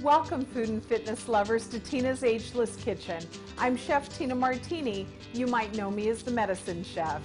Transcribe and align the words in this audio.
Welcome, 0.00 0.44
food 0.44 0.68
and 0.68 0.84
fitness 0.84 1.26
lovers, 1.26 1.66
to 1.68 1.80
Tina's 1.80 2.22
Ageless 2.22 2.76
Kitchen. 2.76 3.20
I'm 3.58 3.76
Chef 3.76 4.16
Tina 4.16 4.36
Martini. 4.36 5.08
You 5.32 5.48
might 5.48 5.74
know 5.74 5.90
me 5.90 6.10
as 6.10 6.22
the 6.22 6.30
Medicine 6.30 6.84
Chef. 6.84 7.20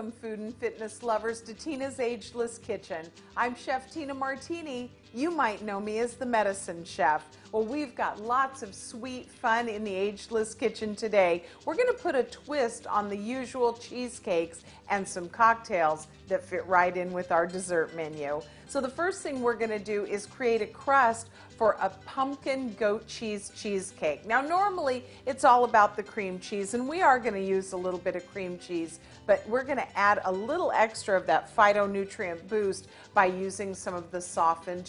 Welcome, 0.00 0.18
food 0.18 0.38
and 0.38 0.56
fitness 0.56 1.02
lovers, 1.02 1.42
to 1.42 1.52
Tina's 1.52 2.00
Ageless 2.00 2.56
Kitchen. 2.56 3.04
I'm 3.36 3.54
Chef 3.54 3.92
Tina 3.92 4.14
Martini. 4.14 4.90
You 5.12 5.32
might 5.32 5.62
know 5.62 5.80
me 5.80 5.98
as 5.98 6.14
the 6.14 6.26
Medicine 6.26 6.84
Chef. 6.84 7.24
Well, 7.50 7.64
we've 7.64 7.96
got 7.96 8.20
lots 8.20 8.62
of 8.62 8.72
sweet 8.72 9.28
fun 9.28 9.68
in 9.68 9.82
the 9.82 9.92
Ageless 9.92 10.54
Kitchen 10.54 10.94
today. 10.94 11.42
We're 11.64 11.74
going 11.74 11.88
to 11.88 12.00
put 12.00 12.14
a 12.14 12.22
twist 12.22 12.86
on 12.86 13.08
the 13.08 13.16
usual 13.16 13.72
cheesecakes 13.72 14.62
and 14.88 15.06
some 15.06 15.28
cocktails 15.28 16.06
that 16.28 16.44
fit 16.44 16.64
right 16.66 16.96
in 16.96 17.12
with 17.12 17.32
our 17.32 17.44
dessert 17.44 17.96
menu. 17.96 18.40
So 18.68 18.80
the 18.80 18.88
first 18.88 19.20
thing 19.22 19.42
we're 19.42 19.56
going 19.56 19.70
to 19.70 19.80
do 19.80 20.04
is 20.04 20.26
create 20.26 20.62
a 20.62 20.66
crust 20.66 21.28
for 21.60 21.76
a 21.80 21.90
pumpkin 22.06 22.72
goat 22.78 23.06
cheese 23.08 23.50
cheesecake. 23.54 24.24
Now 24.26 24.40
normally 24.40 25.04
it's 25.26 25.44
all 25.44 25.64
about 25.64 25.96
the 25.96 26.04
cream 26.04 26.38
cheese 26.38 26.72
and 26.72 26.88
we 26.88 27.02
are 27.02 27.18
going 27.18 27.34
to 27.34 27.42
use 27.42 27.72
a 27.72 27.76
little 27.76 27.98
bit 27.98 28.14
of 28.14 28.26
cream 28.32 28.58
cheese, 28.58 29.00
but 29.26 29.46
we're 29.48 29.64
going 29.64 29.76
to 29.78 29.98
add 29.98 30.20
a 30.24 30.32
little 30.32 30.70
extra 30.72 31.16
of 31.16 31.26
that 31.26 31.54
phytonutrient 31.54 32.48
boost 32.48 32.86
by 33.12 33.26
using 33.26 33.74
some 33.74 33.92
of 33.92 34.10
the 34.12 34.20
softened 34.20 34.86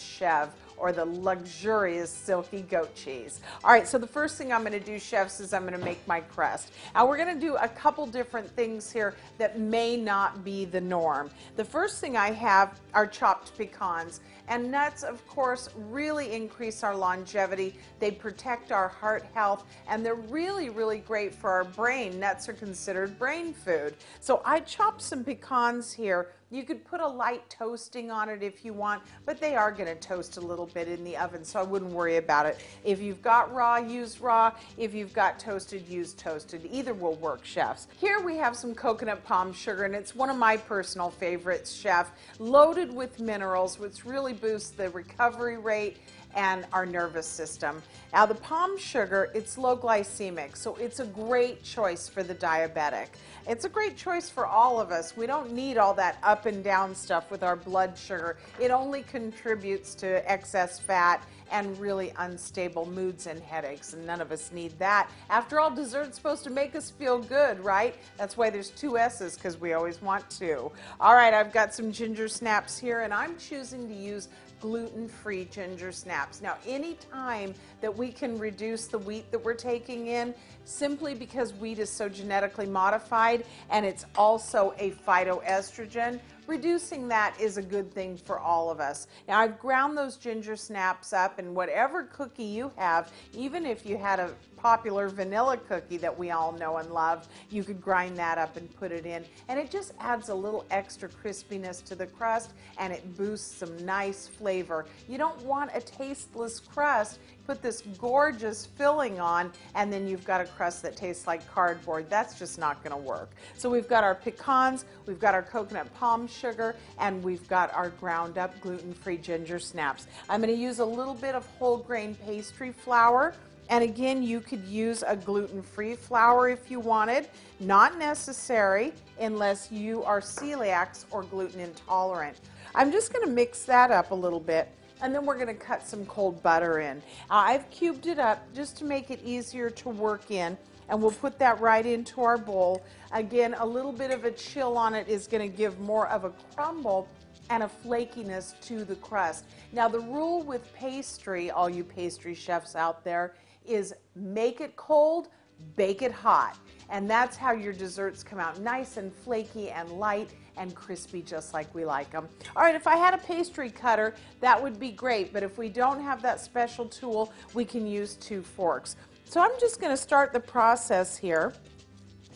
or 0.76 0.90
the 0.90 1.04
luxurious 1.04 2.10
silky 2.10 2.62
goat 2.62 2.92
cheese. 2.96 3.40
All 3.62 3.70
right, 3.70 3.86
so 3.86 3.98
the 3.98 4.06
first 4.06 4.36
thing 4.36 4.52
I'm 4.52 4.64
to 4.64 4.80
do, 4.80 4.98
chefs, 4.98 5.38
is 5.38 5.52
I'm 5.52 5.62
to 5.78 5.84
make 5.84 6.04
my 6.08 6.20
crust. 6.20 6.72
Now 6.94 7.06
we're 7.06 7.18
to 7.34 7.40
do 7.40 7.54
a 7.56 7.68
couple 7.68 8.04
different 8.06 8.50
things 8.50 8.90
here 8.90 9.14
that 9.38 9.60
may 9.60 9.96
not 9.96 10.44
be 10.44 10.64
the 10.64 10.80
norm. 10.80 11.30
The 11.54 11.64
first 11.64 12.00
thing 12.00 12.16
I 12.16 12.32
have 12.32 12.80
are 12.94 13.06
chopped 13.06 13.56
pecans. 13.56 14.20
And 14.48 14.72
nuts, 14.72 15.04
of 15.04 15.24
course, 15.28 15.68
really 15.76 16.32
increase 16.32 16.82
our 16.82 16.96
longevity. 16.96 17.76
They 18.00 18.10
protect 18.10 18.72
our 18.72 18.88
heart 18.88 19.24
health, 19.32 19.64
and 19.86 20.04
they're 20.04 20.16
really, 20.16 20.68
really 20.68 20.98
great 20.98 21.32
for 21.32 21.48
our 21.48 21.64
brain. 21.64 22.18
Nuts 22.18 22.48
are 22.48 22.54
considered 22.54 23.18
brain 23.20 23.54
food. 23.54 23.94
So 24.18 24.42
I 24.44 24.60
chopped 24.60 25.00
some 25.00 25.22
pecans 25.22 25.92
here 25.92 26.32
you 26.52 26.64
could 26.64 26.84
put 26.84 27.00
a 27.00 27.06
light 27.06 27.48
toasting 27.48 28.10
on 28.10 28.28
it 28.28 28.42
if 28.42 28.64
you 28.64 28.72
want, 28.72 29.02
but 29.24 29.40
they 29.40 29.56
are 29.56 29.72
going 29.72 29.88
to 29.88 29.94
toast 29.94 30.36
a 30.36 30.40
little 30.40 30.66
bit 30.66 30.86
in 30.86 31.02
the 31.02 31.16
oven, 31.16 31.44
so 31.44 31.58
I 31.60 31.62
wouldn't 31.62 31.92
worry 31.92 32.18
about 32.18 32.46
it. 32.46 32.62
If 32.84 33.00
you've 33.00 33.22
got 33.22 33.52
raw, 33.54 33.78
use 33.78 34.20
raw. 34.20 34.52
If 34.76 34.92
you've 34.92 35.12
got 35.12 35.38
toasted, 35.38 35.88
use 35.88 36.12
toasted. 36.12 36.68
Either 36.70 36.92
will 36.92 37.14
work, 37.14 37.44
chefs. 37.44 37.88
Here 37.98 38.20
we 38.20 38.36
have 38.36 38.56
some 38.56 38.74
coconut 38.74 39.24
palm 39.24 39.52
sugar, 39.52 39.84
and 39.84 39.94
it's 39.94 40.14
one 40.14 40.28
of 40.28 40.36
my 40.36 40.56
personal 40.56 41.10
favorites, 41.10 41.72
chef, 41.72 42.12
loaded 42.38 42.94
with 42.94 43.18
minerals, 43.18 43.78
which 43.78 44.04
really 44.04 44.34
boosts 44.34 44.70
the 44.70 44.90
recovery 44.90 45.56
rate 45.56 45.98
and 46.34 46.66
our 46.72 46.86
nervous 46.86 47.26
system. 47.26 47.82
Now 48.12 48.26
the 48.26 48.34
palm 48.34 48.78
sugar, 48.78 49.30
it's 49.34 49.58
low 49.58 49.76
glycemic, 49.76 50.56
so 50.56 50.76
it's 50.76 51.00
a 51.00 51.06
great 51.06 51.62
choice 51.62 52.08
for 52.08 52.22
the 52.22 52.34
diabetic. 52.34 53.08
It's 53.46 53.64
a 53.64 53.68
great 53.68 53.96
choice 53.96 54.28
for 54.28 54.46
all 54.46 54.80
of 54.80 54.92
us. 54.92 55.16
We 55.16 55.26
don't 55.26 55.52
need 55.52 55.76
all 55.78 55.94
that 55.94 56.18
up 56.22 56.46
and 56.46 56.62
down 56.62 56.94
stuff 56.94 57.30
with 57.30 57.42
our 57.42 57.56
blood 57.56 57.98
sugar. 57.98 58.36
It 58.60 58.70
only 58.70 59.02
contributes 59.02 59.94
to 59.96 60.30
excess 60.30 60.78
fat 60.78 61.26
and 61.50 61.78
really 61.78 62.12
unstable 62.18 62.86
moods 62.86 63.26
and 63.26 63.40
headaches, 63.42 63.92
and 63.92 64.06
none 64.06 64.20
of 64.22 64.32
us 64.32 64.50
need 64.52 64.76
that. 64.78 65.10
After 65.28 65.60
all, 65.60 65.70
dessert's 65.70 66.16
supposed 66.16 66.44
to 66.44 66.50
make 66.50 66.74
us 66.74 66.90
feel 66.90 67.18
good, 67.18 67.62
right? 67.62 67.94
That's 68.16 68.38
why 68.38 68.48
there's 68.48 68.70
two 68.70 68.96
S's, 68.96 69.36
because 69.36 69.60
we 69.60 69.74
always 69.74 70.00
want 70.00 70.28
to. 70.30 70.72
All 70.98 71.14
right, 71.14 71.34
I've 71.34 71.52
got 71.52 71.74
some 71.74 71.92
ginger 71.92 72.26
snaps 72.26 72.78
here, 72.78 73.00
and 73.00 73.12
I'm 73.12 73.36
choosing 73.36 73.86
to 73.86 73.94
use 73.94 74.28
gluten-free 74.62 75.46
ginger 75.46 75.90
snaps. 75.90 76.40
Now, 76.40 76.56
any 76.66 76.94
time 77.10 77.52
that 77.80 77.94
we 77.94 78.12
can 78.12 78.38
reduce 78.38 78.86
the 78.86 78.98
wheat 78.98 79.30
that 79.32 79.44
we're 79.44 79.54
taking 79.54 80.06
in, 80.06 80.32
simply 80.64 81.14
because 81.14 81.52
wheat 81.54 81.80
is 81.80 81.90
so 81.90 82.08
genetically 82.08 82.66
modified 82.66 83.44
and 83.70 83.84
it's 83.84 84.06
also 84.14 84.72
a 84.78 84.92
phytoestrogen, 84.92 86.20
reducing 86.46 87.08
that 87.08 87.38
is 87.40 87.56
a 87.56 87.62
good 87.62 87.92
thing 87.92 88.16
for 88.16 88.38
all 88.38 88.70
of 88.70 88.78
us. 88.78 89.08
Now 89.26 89.40
I've 89.40 89.58
ground 89.58 89.98
those 89.98 90.16
ginger 90.16 90.54
snaps 90.54 91.12
up 91.12 91.40
and 91.40 91.54
whatever 91.56 92.04
cookie 92.04 92.44
you 92.44 92.70
have, 92.76 93.12
even 93.34 93.66
if 93.66 93.84
you 93.84 93.98
had 93.98 94.20
a 94.20 94.32
popular 94.62 95.08
vanilla 95.08 95.56
cookie 95.56 95.96
that 95.96 96.16
we 96.16 96.30
all 96.30 96.52
know 96.52 96.76
and 96.76 96.90
love, 96.92 97.26
you 97.50 97.64
could 97.64 97.80
grind 97.80 98.16
that 98.16 98.38
up 98.38 98.56
and 98.56 98.74
put 98.76 98.92
it 98.92 99.04
in. 99.04 99.24
And 99.48 99.58
it 99.58 99.70
just 99.70 99.92
adds 99.98 100.28
a 100.28 100.34
little 100.34 100.64
extra 100.70 101.08
crispiness 101.08 101.84
to 101.84 101.94
the 101.94 102.06
crust 102.06 102.52
and 102.78 102.92
it 102.92 103.16
boosts 103.16 103.56
some 103.56 103.84
nice 103.84 104.28
flavor. 104.28 104.86
You 105.08 105.18
don't 105.18 105.40
want 105.42 105.70
a 105.74 105.80
tasteless 105.80 106.60
crust 106.60 107.18
put 107.46 107.62
this 107.62 107.82
gorgeous 107.98 108.66
filling 108.66 109.20
on, 109.20 109.52
and 109.74 109.92
then 109.92 110.06
you've 110.06 110.24
got 110.24 110.40
a 110.40 110.44
crust 110.44 110.82
that 110.82 110.96
tastes 110.96 111.26
like 111.26 111.46
cardboard. 111.52 112.08
That's 112.08 112.38
just 112.38 112.58
not 112.58 112.82
going 112.84 112.96
to 112.96 113.02
work. 113.02 113.30
So 113.56 113.68
we've 113.68 113.88
got 113.88 114.04
our 114.04 114.14
pecans, 114.14 114.84
we've 115.06 115.20
got 115.20 115.34
our 115.34 115.42
coconut 115.42 115.92
palm 115.94 116.26
sugar, 116.26 116.76
and 116.98 117.22
we've 117.22 117.46
got 117.48 117.72
our 117.74 117.90
ground 117.90 118.38
up 118.38 118.58
gluten-free 118.60 119.18
ginger 119.18 119.58
snaps. 119.58 120.06
I'm 120.28 120.40
going 120.40 120.54
to 120.54 120.60
use 120.60 120.78
a 120.78 120.84
little 120.84 121.14
bit 121.14 121.34
of 121.34 121.46
whole 121.58 121.78
grain 121.78 122.14
pastry 122.14 122.72
flour. 122.72 123.34
And 123.72 123.82
again, 123.82 124.22
you 124.22 124.42
could 124.42 124.62
use 124.66 125.02
a 125.06 125.16
gluten-free 125.16 125.94
flour 125.94 126.50
if 126.50 126.70
you 126.70 126.78
wanted. 126.78 127.30
Not 127.58 127.98
necessary 127.98 128.92
unless 129.18 129.72
you 129.72 130.04
are 130.04 130.20
celiacs 130.20 131.06
or 131.10 131.22
gluten 131.22 131.58
intolerant. 131.58 132.36
I'm 132.74 132.92
just 132.92 133.14
going 133.14 133.24
to 133.24 133.32
mix 133.32 133.64
that 133.64 133.90
up 133.90 134.10
a 134.10 134.14
little 134.14 134.40
bit 134.40 134.68
and 135.00 135.14
then 135.14 135.24
we're 135.24 135.36
going 135.36 135.46
to 135.46 135.54
cut 135.54 135.88
some 135.88 136.04
cold 136.04 136.42
butter 136.42 136.80
in. 136.80 137.02
I've 137.30 137.68
cubed 137.70 138.06
it 138.06 138.18
up 138.18 138.46
just 138.54 138.76
to 138.76 138.84
make 138.84 139.10
it 139.10 139.22
easier 139.24 139.70
to 139.70 139.88
work 139.88 140.30
in 140.30 140.58
and 140.90 141.00
we'll 141.00 141.10
put 141.10 141.38
that 141.38 141.58
right 141.58 141.86
into 141.86 142.20
our 142.20 142.36
bowl. 142.36 142.84
Again, 143.12 143.54
a 143.58 143.64
little 143.66 143.90
bit 143.92 144.10
of 144.10 144.26
a 144.26 144.32
chill 144.32 144.76
on 144.76 144.94
it 144.94 145.08
is 145.08 145.26
going 145.26 145.50
to 145.50 145.56
give 145.56 145.80
more 145.80 146.08
of 146.08 146.24
a 146.24 146.32
crumble 146.54 147.08
and 147.48 147.62
a 147.62 147.70
flakiness 147.82 148.52
to 148.60 148.84
the 148.84 148.96
crust. 148.96 149.46
Now 149.72 149.88
the 149.88 150.00
rule 150.00 150.42
with 150.42 150.70
pastry, 150.74 151.50
all 151.50 151.70
you 151.70 151.84
pastry 151.84 152.34
chefs 152.34 152.76
out 152.76 153.02
there, 153.02 153.34
is 153.66 153.94
make 154.14 154.60
it 154.60 154.76
cold, 154.76 155.28
bake 155.76 156.02
it 156.02 156.12
hot. 156.12 156.58
And 156.90 157.08
that's 157.08 157.36
how 157.36 157.52
your 157.52 157.72
desserts 157.72 158.22
come 158.22 158.38
out 158.38 158.60
nice 158.60 158.96
and 158.96 159.14
flaky 159.14 159.70
and 159.70 159.90
light 159.92 160.30
and 160.56 160.74
crispy 160.74 161.22
just 161.22 161.54
like 161.54 161.74
we 161.74 161.84
like 161.84 162.10
them. 162.10 162.28
All 162.54 162.62
right, 162.62 162.74
if 162.74 162.86
I 162.86 162.96
had 162.96 163.14
a 163.14 163.18
pastry 163.18 163.70
cutter, 163.70 164.14
that 164.40 164.62
would 164.62 164.78
be 164.78 164.90
great, 164.90 165.32
but 165.32 165.42
if 165.42 165.56
we 165.56 165.68
don't 165.68 166.02
have 166.02 166.20
that 166.22 166.40
special 166.40 166.86
tool, 166.86 167.32
we 167.54 167.64
can 167.64 167.86
use 167.86 168.16
two 168.16 168.42
forks. 168.42 168.96
So 169.24 169.40
I'm 169.40 169.58
just 169.58 169.80
gonna 169.80 169.96
start 169.96 170.32
the 170.32 170.40
process 170.40 171.16
here. 171.16 171.54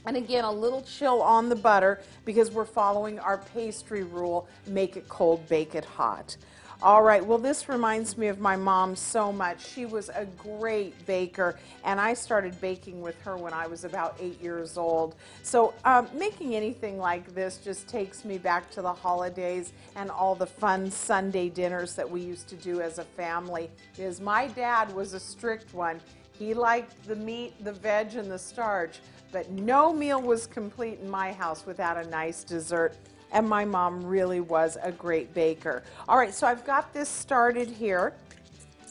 And 0.06 0.16
again, 0.16 0.44
a 0.44 0.50
little 0.52 0.82
chill 0.82 1.20
on 1.20 1.48
the 1.48 1.56
butter 1.56 2.00
because 2.24 2.52
we're 2.52 2.64
following 2.64 3.18
our 3.18 3.38
pastry 3.38 4.04
rule, 4.04 4.48
make 4.68 4.96
it 4.96 5.08
cold, 5.08 5.46
bake 5.48 5.74
it 5.74 5.84
hot. 5.84 6.36
All 6.82 7.02
right, 7.02 7.24
well, 7.24 7.38
this 7.38 7.70
reminds 7.70 8.18
me 8.18 8.26
of 8.26 8.38
my 8.38 8.54
mom 8.54 8.96
so 8.96 9.32
much. 9.32 9.66
She 9.66 9.86
was 9.86 10.10
a 10.10 10.26
great 10.36 11.06
baker, 11.06 11.58
and 11.84 11.98
I 11.98 12.12
started 12.12 12.60
baking 12.60 13.00
with 13.00 13.18
her 13.22 13.38
when 13.38 13.54
I 13.54 13.66
was 13.66 13.84
about 13.84 14.14
eight 14.20 14.38
years 14.42 14.76
old. 14.76 15.14
So, 15.42 15.72
um, 15.86 16.06
making 16.12 16.54
anything 16.54 16.98
like 16.98 17.34
this 17.34 17.56
just 17.56 17.88
takes 17.88 18.26
me 18.26 18.36
back 18.36 18.70
to 18.72 18.82
the 18.82 18.92
holidays 18.92 19.72
and 19.94 20.10
all 20.10 20.34
the 20.34 20.46
fun 20.46 20.90
Sunday 20.90 21.48
dinners 21.48 21.94
that 21.94 22.08
we 22.08 22.20
used 22.20 22.46
to 22.48 22.56
do 22.56 22.82
as 22.82 22.98
a 22.98 23.04
family. 23.04 23.70
Because 23.96 24.20
my 24.20 24.46
dad 24.48 24.94
was 24.94 25.14
a 25.14 25.20
strict 25.20 25.72
one. 25.72 25.98
He 26.38 26.52
liked 26.52 27.06
the 27.08 27.16
meat, 27.16 27.54
the 27.64 27.72
veg, 27.72 28.16
and 28.16 28.30
the 28.30 28.38
starch, 28.38 29.00
but 29.32 29.50
no 29.50 29.94
meal 29.94 30.20
was 30.20 30.46
complete 30.46 31.00
in 31.00 31.08
my 31.08 31.32
house 31.32 31.64
without 31.64 31.96
a 31.96 32.06
nice 32.10 32.44
dessert 32.44 32.98
and 33.32 33.48
my 33.48 33.64
mom 33.64 34.04
really 34.04 34.40
was 34.40 34.76
a 34.82 34.92
great 34.92 35.34
baker. 35.34 35.82
All 36.08 36.16
right, 36.16 36.34
so 36.34 36.46
I've 36.46 36.64
got 36.64 36.92
this 36.92 37.08
started 37.08 37.68
here, 37.68 38.14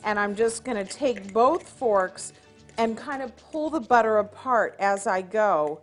and 0.04 0.20
I'm 0.20 0.36
just 0.36 0.64
going 0.64 0.78
to 0.78 0.92
take 0.92 1.34
both 1.34 1.68
forks 1.68 2.34
and 2.78 2.98
kind 2.98 3.22
of 3.22 3.36
pull 3.38 3.70
the 3.70 3.80
butter 3.80 4.18
apart 4.18 4.76
as 4.80 5.08
I 5.08 5.22
go. 5.22 5.82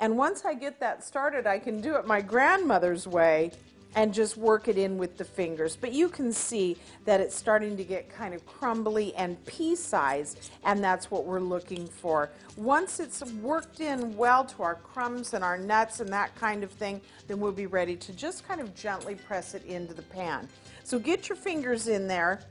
And 0.00 0.18
once 0.18 0.44
I 0.44 0.54
get 0.54 0.80
that 0.80 1.04
started, 1.04 1.46
I 1.46 1.58
can 1.58 1.80
do 1.80 1.94
it 1.94 2.06
my 2.06 2.20
grandmother's 2.20 3.06
way 3.06 3.52
and 3.96 4.12
just 4.12 4.36
work 4.36 4.68
it 4.68 4.76
in 4.76 4.98
with 4.98 5.16
the 5.16 5.24
fingers. 5.24 5.76
But 5.76 5.92
you 5.92 6.08
can 6.08 6.32
see 6.32 6.76
that 7.04 7.20
it's 7.20 7.34
starting 7.34 7.76
to 7.76 7.84
get 7.84 8.08
kind 8.08 8.34
of 8.34 8.44
crumbly 8.46 9.14
and 9.14 9.42
pea-sized, 9.46 10.50
and 10.64 10.82
that's 10.82 11.10
what 11.10 11.24
we're 11.24 11.40
looking 11.40 11.86
for. 11.86 12.30
Once 12.56 13.00
it's 13.00 13.22
worked 13.34 13.80
in 13.80 14.16
well 14.16 14.44
to 14.44 14.62
our 14.62 14.76
crumbs 14.76 15.34
and 15.34 15.44
our 15.44 15.58
nuts 15.58 16.00
and 16.00 16.08
that 16.10 16.34
kind 16.34 16.64
of 16.64 16.70
thing, 16.70 17.00
then 17.28 17.40
we'll 17.40 17.52
be 17.52 17.66
ready 17.66 17.96
to 17.96 18.12
just 18.12 18.46
kind 18.46 18.60
of 18.60 18.74
gently 18.74 19.14
press 19.14 19.54
it 19.54 19.64
into 19.64 19.94
the 19.94 20.02
pan. 20.02 20.48
So 20.82 20.98
get 20.98 21.28
your 21.28 21.36
fingers 21.36 21.88
in 21.88 22.06
there 22.06 22.42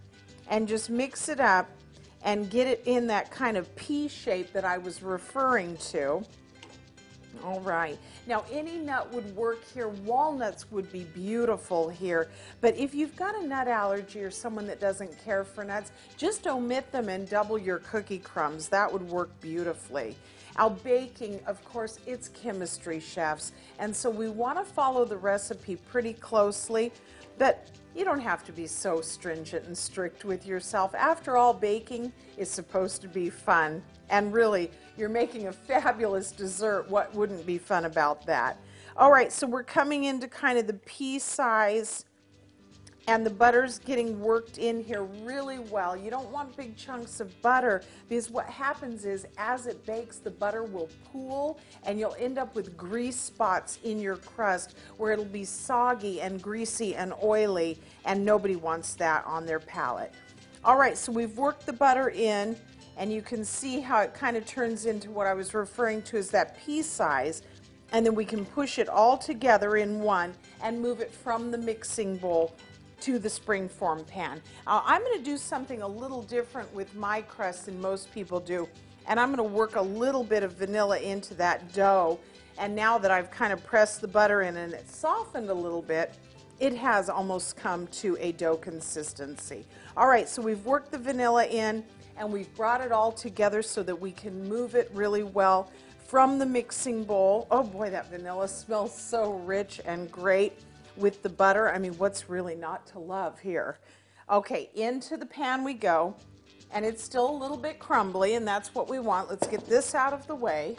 and 0.50 0.68
just 0.68 0.90
mix 0.90 1.30
it 1.30 1.40
up 1.40 1.70
and 2.24 2.50
get 2.50 2.68
it 2.68 2.82
in 2.86 3.08
that 3.08 3.32
kind 3.32 3.58
of 3.58 3.74
pea 3.76 4.08
shape 4.08 4.54
that 4.54 4.64
I 4.64 4.78
was 4.78 5.04
referring 5.04 5.78
to. 5.92 6.24
All 7.44 7.60
right. 7.60 8.00
Now, 8.26 8.46
any 8.50 8.78
nut 8.78 9.12
would 9.12 9.36
work 9.36 9.60
here. 9.74 9.90
Walnuts 9.90 10.72
would 10.72 10.90
be 10.94 11.04
beautiful 11.04 11.90
here. 11.90 12.30
But 12.62 12.78
if 12.78 12.96
you've 12.96 13.18
got 13.18 13.36
a 13.36 13.46
nut 13.46 13.68
allergy 13.68 14.24
or 14.24 14.32
someone 14.32 14.66
that 14.68 14.80
doesn't 14.80 15.22
care 15.26 15.44
for 15.44 15.66
nuts, 15.66 15.92
just 16.16 16.48
omit 16.48 16.90
them 16.94 17.10
and 17.10 17.30
double 17.30 17.58
your 17.58 17.80
cookie 17.80 18.20
crumbs. 18.20 18.70
That 18.70 18.92
would 18.92 19.02
work 19.10 19.30
beautifully. 19.42 20.16
Our 20.56 20.70
baking, 20.70 21.42
of 21.46 21.64
course, 21.66 22.00
it's 22.06 22.30
chemistry, 22.30 23.02
chefs. 23.02 23.52
And 23.78 23.94
so 23.94 24.10
we 24.10 24.30
want 24.30 24.58
to 24.60 24.64
follow 24.64 25.04
the 25.04 25.18
recipe 25.18 25.76
pretty 25.76 26.14
closely. 26.14 26.94
But 27.38 27.68
you 27.96 28.04
don't 28.06 28.20
have 28.20 28.44
to 28.46 28.52
be 28.52 28.66
so 28.66 29.02
stringent 29.02 29.66
and 29.66 29.78
strict 29.78 30.26
with 30.26 30.46
yourself. 30.46 30.96
After 30.96 31.38
all, 31.38 31.54
baking 31.54 32.12
is 32.38 32.50
supposed 32.50 33.02
to 33.02 33.08
be 33.08 33.30
fun. 33.30 33.84
And 34.10 34.34
really, 34.34 34.72
you're 34.98 35.10
making 35.10 35.48
a 35.48 35.52
fabulous 35.52 36.32
dessert. 36.32 36.90
What 36.90 37.14
wouldn't 37.14 37.46
be 37.46 37.58
fun 37.58 37.86
about 37.86 38.26
that? 38.26 38.58
All 38.98 39.12
right, 39.12 39.32
so 39.32 39.48
we're 39.48 39.64
coming 39.64 40.06
into 40.06 40.28
kind 40.28 40.58
of 40.58 40.68
the 40.68 40.74
pea 40.74 41.20
size 41.20 42.06
and 43.08 43.26
the 43.26 43.30
butter's 43.30 43.80
getting 43.80 44.20
worked 44.22 44.58
in 44.58 44.82
here 44.82 45.04
really 45.04 45.60
well. 45.60 45.96
You 45.96 46.10
don't 46.10 46.30
want 46.30 46.56
big 46.56 46.78
chunks 46.78 47.20
of 47.20 47.42
butter 47.42 47.84
because 48.08 48.30
what 48.30 48.46
happens 48.46 49.04
is 49.04 49.28
as 49.38 49.68
it 49.68 49.86
bakes, 49.86 50.18
the 50.18 50.32
butter 50.32 50.64
will 50.64 50.90
pool 51.12 51.60
and 51.86 52.00
you'll 52.00 52.16
end 52.18 52.38
up 52.38 52.56
with 52.56 52.78
grease 52.78 53.20
spots 53.20 53.80
in 53.84 54.00
your 54.00 54.16
crust 54.16 54.76
where 54.98 55.12
it'll 55.12 55.26
be 55.26 55.44
soggy 55.44 56.22
and 56.22 56.42
greasy 56.42 56.96
and 56.96 57.14
oily 57.22 57.78
and 58.06 58.24
nobody 58.24 58.56
wants 58.56 58.94
that 58.96 59.26
on 59.26 59.46
their 59.46 59.60
palate. 59.60 60.14
All 60.64 60.78
right, 60.78 60.98
so 60.98 61.12
we've 61.12 61.38
worked 61.38 61.66
the 61.66 61.74
butter 61.74 62.10
in 62.10 62.56
and 62.96 63.12
you 63.12 63.22
can 63.22 63.44
see 63.44 63.82
how 63.82 64.00
it 64.00 64.14
kind 64.14 64.38
of 64.38 64.46
turns 64.46 64.86
into 64.86 65.12
what 65.12 65.28
I 65.28 65.34
was 65.34 65.54
referring 65.54 66.04
to 66.04 66.18
as 66.18 66.30
that 66.30 66.58
pea 66.58 66.82
size 66.82 67.42
and 67.92 68.06
then 68.06 68.16
we 68.16 68.24
can 68.24 68.46
push 68.46 68.80
it 68.80 68.88
all 68.88 69.18
together 69.18 69.76
in 69.76 70.00
one 70.00 70.34
and 70.64 70.82
move 70.82 71.02
it 71.02 71.12
from 71.12 71.52
the 71.52 71.58
mixing 71.58 72.16
bowl 72.16 72.56
to 73.04 73.20
the 73.20 73.28
springform 73.28 74.08
pan. 74.08 74.42
Uh, 74.66 74.82
I'm 74.86 75.02
going 75.02 75.18
to 75.18 75.24
do 75.24 75.36
something 75.36 75.82
a 75.82 75.88
little 75.88 76.22
different 76.22 76.74
with 76.74 76.96
my 76.96 77.22
crust 77.22 77.66
than 77.66 77.82
most 77.82 78.14
people 78.14 78.40
do. 78.40 78.68
And 79.08 79.20
I'm 79.20 79.36
going 79.36 79.50
to 79.50 79.56
work 79.56 79.76
a 79.76 79.82
little 79.82 80.24
bit 80.24 80.42
of 80.42 80.54
vanilla 80.54 81.00
into 81.00 81.34
that 81.34 81.74
dough. 81.74 82.18
And 82.58 82.74
now 82.74 82.98
that 82.98 83.12
I've 83.12 83.30
kind 83.30 83.52
of 83.52 83.62
pressed 83.66 84.00
the 84.00 84.08
butter 84.08 84.44
in 84.44 84.56
and 84.56 84.72
it's 84.74 84.96
softened 84.96 85.50
a 85.50 85.54
little 85.54 85.82
bit, 85.82 86.14
it 86.62 86.74
has 86.76 87.10
almost 87.10 87.58
come 87.58 87.88
to 87.88 88.16
a 88.22 88.32
dough 88.32 88.56
consistency. 88.56 89.66
All 89.98 90.08
right, 90.08 90.30
so 90.30 90.42
we've 90.42 90.64
worked 90.66 90.92
the 90.92 90.98
vanilla 90.98 91.46
in 91.46 91.84
and 92.16 92.32
we've 92.32 92.56
brought 92.56 92.80
it 92.80 92.94
all 92.94 93.12
together 93.12 93.62
so 93.62 93.84
that 93.84 94.00
we 94.00 94.14
can 94.14 94.48
move 94.48 94.76
it 94.76 94.90
really 94.94 95.24
well 95.24 95.70
from 96.08 96.40
the 96.40 96.46
mixing 96.46 97.04
bowl. 97.04 97.48
Oh 97.52 97.64
boy, 97.64 97.90
that 97.90 98.10
vanilla 98.10 98.48
smells 98.48 98.98
so 98.98 99.34
rich 99.34 99.82
and 99.86 100.10
great 100.10 100.54
with 100.98 101.24
the 101.24 101.30
butter. 101.30 101.70
I 101.72 101.78
mean, 101.78 101.94
what's 101.98 102.30
really 102.30 102.56
not 102.56 102.86
to 102.88 103.00
love 103.00 103.40
here? 103.40 103.78
Okay, 104.30 104.70
into 104.76 105.18
the 105.18 105.26
pan 105.26 105.64
we 105.64 105.74
go. 105.74 106.16
And 106.72 106.86
it's 106.86 107.04
still 107.04 107.30
a 107.30 107.38
little 107.38 107.58
bit 107.58 107.78
crumbly, 107.78 108.34
and 108.34 108.48
that's 108.48 108.74
what 108.74 108.90
we 108.90 109.00
want. 109.00 109.30
Let's 109.30 109.48
get 109.48 109.68
this 109.68 109.94
out 109.94 110.12
of 110.12 110.26
the 110.26 110.34
way. 110.36 110.76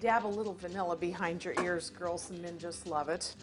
Dab 0.00 0.26
a 0.26 0.28
little 0.28 0.54
vanilla 0.54 0.96
behind 0.96 1.44
your 1.44 1.54
ears, 1.62 1.90
girls, 1.90 2.28
and 2.30 2.42
men 2.42 2.58
just 2.58 2.88
love 2.88 3.08
it. 3.08 3.36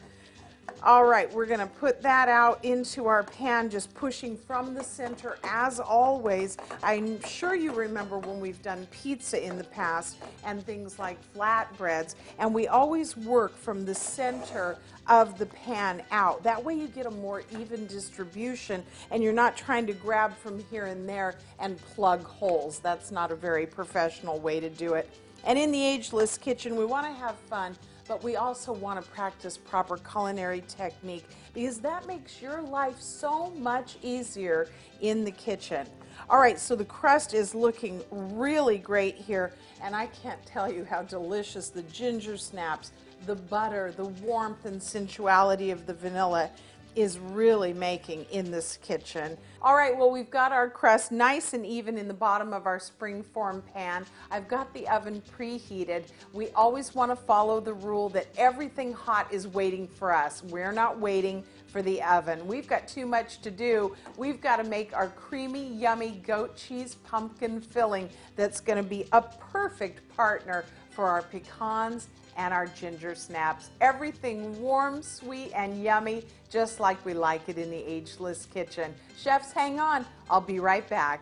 All 0.84 1.06
right, 1.06 1.32
we're 1.34 1.46
going 1.46 1.60
to 1.60 1.68
put 1.68 2.02
that 2.02 2.30
out 2.30 2.64
into 2.64 3.08
our 3.08 3.24
pan, 3.24 3.70
just 3.70 3.94
pushing 3.94 4.38
from 4.38 4.74
the 4.74 4.84
center 4.84 5.38
as 5.44 5.80
always. 5.80 6.58
I'm 6.84 7.22
sure 7.24 7.56
you 7.56 7.74
remember 7.74 8.18
when 8.18 8.40
we've 8.40 8.62
done 8.62 8.88
pizza 8.92 9.44
in 9.44 9.58
the 9.58 9.64
past 9.64 10.18
and 10.46 10.66
things 10.66 10.98
like 10.98 11.18
flatbreads, 11.34 12.16
and 12.38 12.54
we 12.54 12.68
always 12.68 13.18
work 13.18 13.58
from 13.58 13.86
the 13.86 13.96
center 13.96 14.78
of 15.08 15.38
the 15.38 15.48
pan 15.48 16.04
out. 16.12 16.44
That 16.44 16.64
way 16.64 16.76
you 16.76 16.88
get 16.88 17.06
a 17.06 17.12
more 17.12 17.44
even 17.60 17.88
distribution 17.88 18.84
and 19.12 19.24
you're 19.24 19.34
not 19.34 19.58
trying 19.58 19.88
to 19.88 19.94
grab 19.94 20.38
from 20.38 20.64
here 20.70 20.86
and 20.86 21.10
there 21.10 21.36
and 21.60 21.78
plug 21.80 22.24
holes. 22.24 22.80
That's 22.80 23.12
not 23.12 23.32
a 23.32 23.36
very 23.36 23.66
professional 23.66 24.40
way 24.40 24.60
to 24.60 24.70
do 24.70 24.94
it. 24.94 25.10
And 25.46 25.58
in 25.58 25.72
the 25.72 25.84
Ageless 25.84 26.38
Kitchen, 26.38 26.76
we 26.76 26.86
want 26.86 27.08
to 27.08 27.14
have 27.14 27.36
fun 27.50 27.76
but 28.10 28.24
we 28.24 28.36
also 28.36 28.74
want 28.74 29.02
to 29.02 29.12
practice 29.12 29.56
proper 29.56 29.98
culinary 29.98 30.64
technique 30.68 31.26
because 31.54 31.78
that 31.80 32.08
makes 32.08 32.42
your 32.42 32.60
life 32.60 33.00
so 33.00 33.52
much 33.52 33.98
easier 34.02 34.68
in 35.00 35.24
the 35.24 35.32
kitchen. 35.32 35.86
All 36.28 36.40
right, 36.40 36.60
so 36.60 36.76
the 36.76 36.86
crust 36.86 37.36
is 37.36 37.54
looking 37.54 38.02
really 38.10 38.80
great 38.80 39.16
here, 39.16 39.54
and 39.82 39.96
I 39.96 40.08
can't 40.08 40.44
tell 40.44 40.72
you 40.72 40.84
how 40.84 41.04
delicious 41.04 41.70
the 41.70 41.84
ginger 41.84 42.36
snaps, 42.36 42.92
the 43.28 43.36
butter, 43.36 43.94
the 43.96 44.06
warmth 44.06 44.66
and 44.66 44.82
sensuality 44.82 45.70
of 45.70 45.86
the 45.86 45.94
vanilla 45.94 46.50
is 46.96 47.20
really 47.20 47.74
making 47.74 48.26
in 48.32 48.52
this 48.52 48.78
kitchen. 48.78 49.38
All 49.62 49.76
right, 49.76 49.96
well, 49.96 50.12
we've 50.12 50.30
got 50.30 50.52
our 50.52 50.70
crust 50.70 51.12
nice 51.12 51.54
and 51.54 51.66
even 51.66 51.98
in 51.98 52.08
the 52.08 52.14
bottom 52.14 52.54
of 52.54 52.66
our 52.66 52.80
springform 52.80 53.62
pan. 53.74 54.06
I've 54.32 54.48
got 54.48 54.74
the 54.74 54.88
oven 54.88 55.22
preheated. 55.38 56.06
We 56.34 56.50
always 56.50 56.96
want 56.96 57.12
to 57.12 57.16
follow 57.16 57.60
the 57.60 57.74
rule 57.74 58.10
that 58.10 58.28
everything 58.38 58.94
hot 58.94 59.32
is 59.34 59.48
waiting 59.48 59.88
for 59.88 60.14
us. 60.14 60.44
We're 60.44 60.72
not 60.72 61.00
waiting 61.00 61.44
for 61.68 61.82
the 61.82 62.02
oven. 62.02 62.46
We've 62.48 62.68
got 62.68 62.88
too 62.88 63.06
much 63.06 63.42
to 63.42 63.52
do. 63.52 63.96
We've 64.18 64.42
got 64.42 64.58
to 64.58 64.64
make 64.64 64.96
our 64.96 65.10
creamy, 65.10 65.74
yummy 65.74 66.22
goat 66.26 66.56
cheese 66.56 66.96
pumpkin 67.04 67.62
filling 67.62 68.10
that's 68.36 68.60
going 68.60 68.82
to 68.82 68.90
be 68.90 69.06
a 69.12 69.22
perfect 69.22 70.08
partner 70.16 70.66
for 70.90 71.06
our 71.06 71.22
pecans 71.22 72.08
and 72.40 72.54
our 72.54 72.68
ginger 72.68 73.14
snaps. 73.16 73.70
Everything 73.82 74.62
warm, 74.62 75.04
sweet, 75.04 75.52
and 75.54 75.84
yummy, 75.84 76.24
just 76.50 76.80
like 76.80 77.04
we 77.06 77.14
like 77.14 77.42
it 77.50 77.58
in 77.58 77.70
the 77.70 77.86
Ageless 77.86 78.46
Kitchen. 78.46 78.96
Chefs, 79.18 79.52
hang 79.52 79.78
on. 79.82 80.06
I'll 80.30 80.40
be 80.40 80.62
right 80.62 80.88
back. 80.90 81.22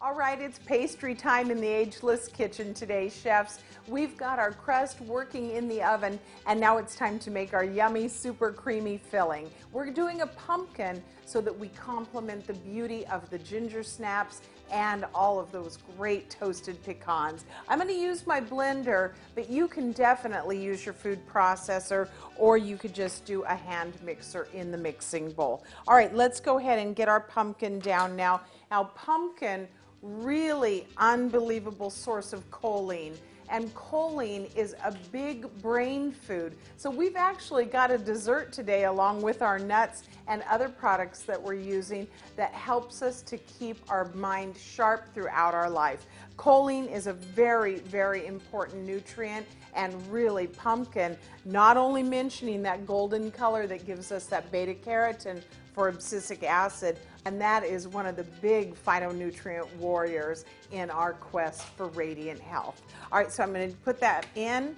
All 0.00 0.14
right, 0.14 0.40
it's 0.40 0.58
pastry 0.58 1.14
time 1.14 1.52
in 1.52 1.60
the 1.60 1.68
Ageless 1.68 2.26
Kitchen 2.26 2.74
today, 2.74 3.08
chefs. 3.08 3.60
We've 3.88 4.16
got 4.16 4.38
our 4.38 4.52
crust 4.52 5.00
working 5.00 5.50
in 5.50 5.66
the 5.66 5.82
oven, 5.82 6.20
and 6.46 6.60
now 6.60 6.78
it's 6.78 6.94
time 6.94 7.18
to 7.20 7.32
make 7.32 7.52
our 7.52 7.64
yummy, 7.64 8.06
super 8.06 8.52
creamy 8.52 8.96
filling. 8.96 9.50
We're 9.72 9.90
doing 9.90 10.20
a 10.20 10.26
pumpkin 10.28 11.02
so 11.26 11.40
that 11.40 11.58
we 11.58 11.68
complement 11.68 12.46
the 12.46 12.54
beauty 12.54 13.04
of 13.06 13.28
the 13.30 13.38
ginger 13.38 13.82
snaps 13.82 14.42
and 14.70 15.04
all 15.14 15.40
of 15.40 15.50
those 15.50 15.78
great 15.96 16.30
toasted 16.30 16.82
pecans. 16.84 17.44
I'm 17.68 17.78
going 17.78 17.88
to 17.88 17.94
use 17.94 18.24
my 18.24 18.40
blender, 18.40 19.12
but 19.34 19.50
you 19.50 19.66
can 19.66 19.90
definitely 19.92 20.62
use 20.62 20.86
your 20.86 20.94
food 20.94 21.18
processor 21.26 22.08
or 22.36 22.56
you 22.56 22.76
could 22.76 22.94
just 22.94 23.24
do 23.24 23.42
a 23.42 23.54
hand 23.54 23.94
mixer 24.02 24.46
in 24.54 24.70
the 24.70 24.78
mixing 24.78 25.32
bowl. 25.32 25.64
All 25.88 25.94
right, 25.94 26.14
let's 26.14 26.38
go 26.38 26.58
ahead 26.58 26.78
and 26.78 26.94
get 26.94 27.08
our 27.08 27.20
pumpkin 27.20 27.80
down 27.80 28.14
now. 28.14 28.42
Now, 28.70 28.84
pumpkin, 28.94 29.66
really 30.00 30.86
unbelievable 30.96 31.90
source 31.90 32.32
of 32.32 32.48
choline 32.50 33.16
and 33.52 33.72
choline 33.74 34.52
is 34.56 34.74
a 34.82 34.92
big 35.12 35.46
brain 35.60 36.10
food. 36.10 36.56
So 36.78 36.90
we've 36.90 37.16
actually 37.16 37.66
got 37.66 37.90
a 37.90 37.98
dessert 37.98 38.50
today 38.50 38.84
along 38.84 39.20
with 39.20 39.42
our 39.42 39.58
nuts 39.58 40.04
and 40.26 40.42
other 40.50 40.70
products 40.70 41.20
that 41.24 41.40
we're 41.40 41.54
using 41.54 42.08
that 42.36 42.52
helps 42.52 43.02
us 43.02 43.20
to 43.22 43.36
keep 43.36 43.76
our 43.90 44.06
mind 44.14 44.56
sharp 44.56 45.12
throughout 45.12 45.54
our 45.54 45.68
life. 45.68 46.06
Choline 46.38 46.90
is 46.90 47.06
a 47.06 47.12
very, 47.12 47.76
very 47.80 48.26
important 48.26 48.86
nutrient 48.86 49.46
and 49.74 49.94
really 50.10 50.46
pumpkin, 50.46 51.16
not 51.44 51.76
only 51.76 52.02
mentioning 52.02 52.62
that 52.62 52.86
golden 52.86 53.30
color 53.30 53.66
that 53.66 53.86
gives 53.86 54.10
us 54.12 54.24
that 54.26 54.50
beta 54.50 54.74
carotene 54.74 55.42
for 55.72 55.90
abscisic 55.90 56.42
acid, 56.42 56.98
and 57.24 57.40
that 57.40 57.64
is 57.64 57.88
one 57.88 58.06
of 58.06 58.16
the 58.16 58.24
big 58.24 58.74
phytonutrient 58.74 59.74
warriors 59.76 60.44
in 60.70 60.90
our 60.90 61.12
quest 61.14 61.62
for 61.62 61.86
radiant 61.88 62.40
health. 62.40 62.82
All 63.10 63.18
right, 63.18 63.32
so 63.32 63.42
I'm 63.42 63.52
going 63.52 63.70
to 63.70 63.76
put 63.78 64.00
that 64.00 64.26
in, 64.34 64.76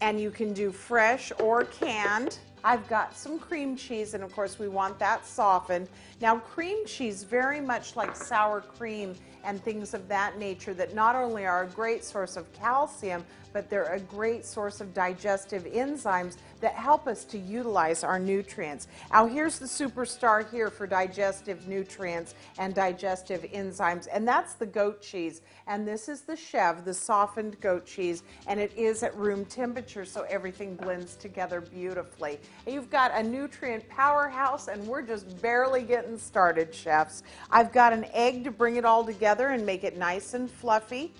and 0.00 0.20
you 0.20 0.30
can 0.30 0.52
do 0.52 0.70
fresh 0.70 1.32
or 1.40 1.64
canned. 1.64 2.38
I've 2.64 2.88
got 2.88 3.16
some 3.16 3.38
cream 3.38 3.76
cheese, 3.76 4.14
and 4.14 4.24
of 4.24 4.32
course 4.34 4.58
we 4.58 4.68
want 4.68 4.98
that 4.98 5.26
softened. 5.26 5.88
Now 6.20 6.38
cream 6.38 6.84
cheese, 6.86 7.22
very 7.22 7.60
much 7.60 7.96
like 7.96 8.16
sour 8.16 8.60
cream 8.60 9.14
and 9.44 9.62
things 9.62 9.94
of 9.94 10.08
that 10.08 10.38
nature 10.38 10.74
that 10.74 10.92
not 10.94 11.14
only 11.14 11.46
are 11.46 11.62
a 11.62 11.68
great 11.68 12.02
source 12.02 12.36
of 12.36 12.52
calcium, 12.52 13.24
but 13.52 13.70
they're 13.70 13.92
a 13.94 14.00
great 14.00 14.44
source 14.44 14.80
of 14.80 14.92
digestive 14.92 15.64
enzymes 15.64 16.36
that 16.60 16.74
help 16.74 17.06
us 17.06 17.24
to 17.26 17.38
utilize 17.38 18.04
our 18.04 18.18
nutrients. 18.18 18.88
Now 19.12 19.26
here's 19.26 19.58
the 19.58 19.66
superstar 19.66 20.50
here 20.50 20.70
for 20.70 20.86
digestive 20.86 21.68
nutrients 21.68 22.34
and 22.58 22.74
digestive 22.74 23.42
enzymes, 23.42 24.08
and 24.12 24.26
that's 24.26 24.54
the 24.54 24.66
goat 24.66 25.02
cheese. 25.02 25.42
And 25.66 25.86
this 25.86 26.08
is 26.08 26.22
the 26.22 26.36
Chev, 26.36 26.84
the 26.84 26.94
softened 26.94 27.60
goat 27.60 27.86
cheese, 27.86 28.22
and 28.46 28.60
it 28.60 28.72
is 28.76 29.02
at 29.02 29.16
room 29.16 29.44
temperature, 29.44 30.04
so 30.04 30.26
everything 30.28 30.76
blends 30.76 31.16
together 31.16 31.60
beautifully. 31.60 32.38
And 32.64 32.74
you've 32.74 32.90
got 32.90 33.12
a 33.14 33.22
nutrient 33.22 33.88
powerhouse, 33.88 34.68
and 34.68 34.86
we're 34.86 35.02
just 35.02 35.40
barely 35.42 35.82
getting 35.82 36.18
started, 36.18 36.74
chefs. 36.74 37.22
I've 37.50 37.72
got 37.72 37.92
an 37.92 38.06
egg 38.12 38.44
to 38.44 38.50
bring 38.50 38.76
it 38.76 38.84
all 38.84 39.04
together 39.04 39.48
and 39.48 39.64
make 39.66 39.84
it 39.84 39.96
nice 39.96 40.34
and 40.34 40.50
fluffy. 40.50 41.12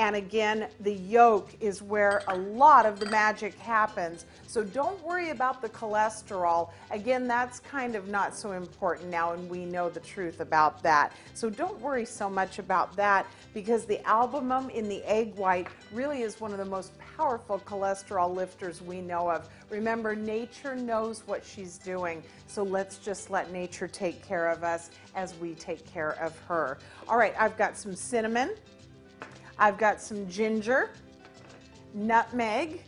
And 0.00 0.16
again, 0.16 0.68
the 0.80 0.94
yolk 0.94 1.50
is 1.60 1.82
where 1.82 2.22
a 2.28 2.34
lot 2.34 2.86
of 2.86 2.98
the 2.98 3.04
magic 3.10 3.58
happens. 3.58 4.24
So 4.46 4.64
don't 4.64 4.98
worry 5.04 5.28
about 5.28 5.60
the 5.60 5.68
cholesterol. 5.68 6.70
Again, 6.90 7.28
that's 7.28 7.60
kind 7.60 7.94
of 7.94 8.08
not 8.08 8.34
so 8.34 8.52
important 8.52 9.10
now, 9.10 9.32
and 9.32 9.50
we 9.50 9.66
know 9.66 9.90
the 9.90 10.00
truth 10.00 10.40
about 10.40 10.82
that. 10.84 11.12
So 11.34 11.50
don't 11.50 11.78
worry 11.82 12.06
so 12.06 12.30
much 12.30 12.58
about 12.58 12.96
that 12.96 13.26
because 13.52 13.84
the 13.84 14.02
albumin 14.06 14.70
in 14.70 14.88
the 14.88 15.04
egg 15.04 15.34
white 15.34 15.68
really 15.92 16.22
is 16.22 16.40
one 16.40 16.52
of 16.52 16.58
the 16.58 16.64
most 16.64 16.92
powerful 17.18 17.58
cholesterol 17.58 18.34
lifters 18.34 18.80
we 18.80 19.02
know 19.02 19.30
of. 19.30 19.50
Remember, 19.68 20.16
nature 20.16 20.74
knows 20.74 21.24
what 21.26 21.44
she's 21.44 21.76
doing. 21.76 22.22
So 22.46 22.62
let's 22.62 22.96
just 22.96 23.28
let 23.28 23.52
nature 23.52 23.86
take 23.86 24.26
care 24.26 24.48
of 24.48 24.64
us 24.64 24.88
as 25.14 25.34
we 25.34 25.52
take 25.56 25.84
care 25.92 26.12
of 26.22 26.38
her. 26.48 26.78
All 27.06 27.18
right, 27.18 27.34
I've 27.38 27.58
got 27.58 27.76
some 27.76 27.94
cinnamon. 27.94 28.54
I've 29.60 29.76
got 29.76 30.00
some 30.00 30.26
ginger, 30.26 30.88
nutmeg. 31.92 32.80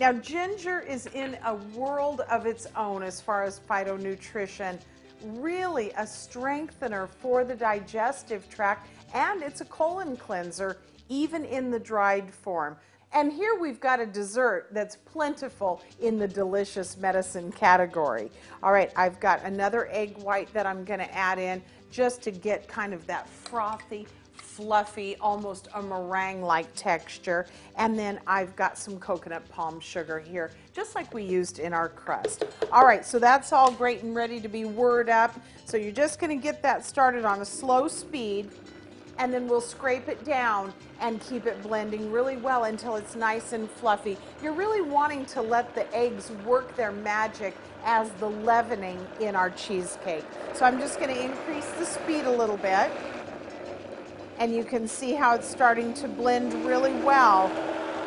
Now, 0.00 0.14
ginger 0.14 0.80
is 0.80 1.06
in 1.08 1.36
a 1.44 1.56
world 1.76 2.22
of 2.30 2.46
its 2.46 2.66
own 2.74 3.02
as 3.02 3.20
far 3.20 3.44
as 3.44 3.60
phytonutrition. 3.68 4.78
Really 5.22 5.90
a 5.98 6.06
strengthener 6.06 7.06
for 7.06 7.44
the 7.44 7.54
digestive 7.54 8.48
tract, 8.48 8.88
and 9.12 9.42
it's 9.42 9.60
a 9.60 9.66
colon 9.66 10.16
cleanser, 10.16 10.78
even 11.10 11.44
in 11.44 11.70
the 11.70 11.78
dried 11.78 12.32
form. 12.32 12.74
And 13.12 13.30
here 13.30 13.58
we've 13.58 13.80
got 13.80 14.00
a 14.00 14.06
dessert 14.06 14.68
that's 14.72 14.96
plentiful 14.96 15.82
in 16.00 16.18
the 16.18 16.28
delicious 16.28 16.96
medicine 16.96 17.52
category. 17.52 18.30
All 18.62 18.72
right, 18.72 18.90
I've 18.96 19.20
got 19.20 19.42
another 19.44 19.88
egg 19.90 20.16
white 20.18 20.50
that 20.54 20.64
I'm 20.64 20.84
going 20.84 21.00
to 21.00 21.14
add 21.14 21.38
in 21.38 21.62
just 21.90 22.22
to 22.22 22.30
get 22.30 22.68
kind 22.68 22.94
of 22.94 23.06
that 23.06 23.28
frothy 23.28 24.06
fluffy, 24.40 25.16
almost 25.20 25.68
a 25.74 25.82
meringue-like 25.82 26.74
texture. 26.74 27.46
And 27.76 27.98
then 27.98 28.20
I've 28.26 28.54
got 28.56 28.78
some 28.78 28.98
coconut 28.98 29.48
palm 29.48 29.80
sugar 29.80 30.18
here, 30.18 30.50
just 30.72 30.94
like 30.94 31.12
we 31.14 31.22
used 31.22 31.58
in 31.58 31.72
our 31.72 31.88
crust. 31.88 32.44
All 32.72 32.84
right, 32.84 33.04
so 33.04 33.18
that's 33.18 33.52
all 33.52 33.70
great 33.70 34.02
and 34.02 34.14
ready 34.14 34.40
to 34.40 34.48
be 34.48 34.64
whirred 34.64 35.08
up. 35.08 35.38
So 35.64 35.76
you're 35.76 35.92
just 35.92 36.18
gonna 36.18 36.36
get 36.36 36.62
that 36.62 36.84
started 36.84 37.24
on 37.24 37.40
a 37.40 37.44
slow 37.44 37.88
speed 37.88 38.50
and 39.18 39.34
then 39.34 39.48
we'll 39.48 39.60
scrape 39.60 40.08
it 40.08 40.24
down 40.24 40.72
and 41.00 41.20
keep 41.20 41.46
it 41.46 41.60
blending 41.62 42.10
really 42.10 42.36
well 42.36 42.64
until 42.64 42.96
it's 42.96 43.16
nice 43.16 43.52
and 43.52 43.68
fluffy. 43.68 44.16
You're 44.42 44.52
really 44.52 44.80
wanting 44.80 45.26
to 45.26 45.42
let 45.42 45.74
the 45.74 45.92
eggs 45.94 46.30
work 46.46 46.76
their 46.76 46.92
magic 46.92 47.56
as 47.84 48.10
the 48.12 48.30
leavening 48.30 49.04
in 49.20 49.36
our 49.36 49.50
cheesecake. 49.50 50.24
So 50.54 50.64
I'm 50.64 50.78
just 50.78 51.00
going 51.00 51.14
to 51.14 51.20
increase 51.20 51.66
the 51.72 51.84
speed 51.84 52.24
a 52.24 52.30
little 52.30 52.56
bit 52.56 52.90
and 54.38 54.54
you 54.54 54.62
can 54.64 54.86
see 54.86 55.12
how 55.12 55.34
it's 55.34 55.48
starting 55.48 55.92
to 55.94 56.08
blend 56.08 56.54
really 56.64 56.94
well 57.02 57.48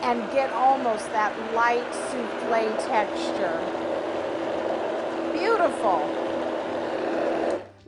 and 0.02 0.20
get 0.32 0.52
almost 0.54 1.06
that 1.12 1.32
light 1.54 1.94
souffle 1.94 2.88
texture. 2.88 3.60
Beautiful. 5.34 6.21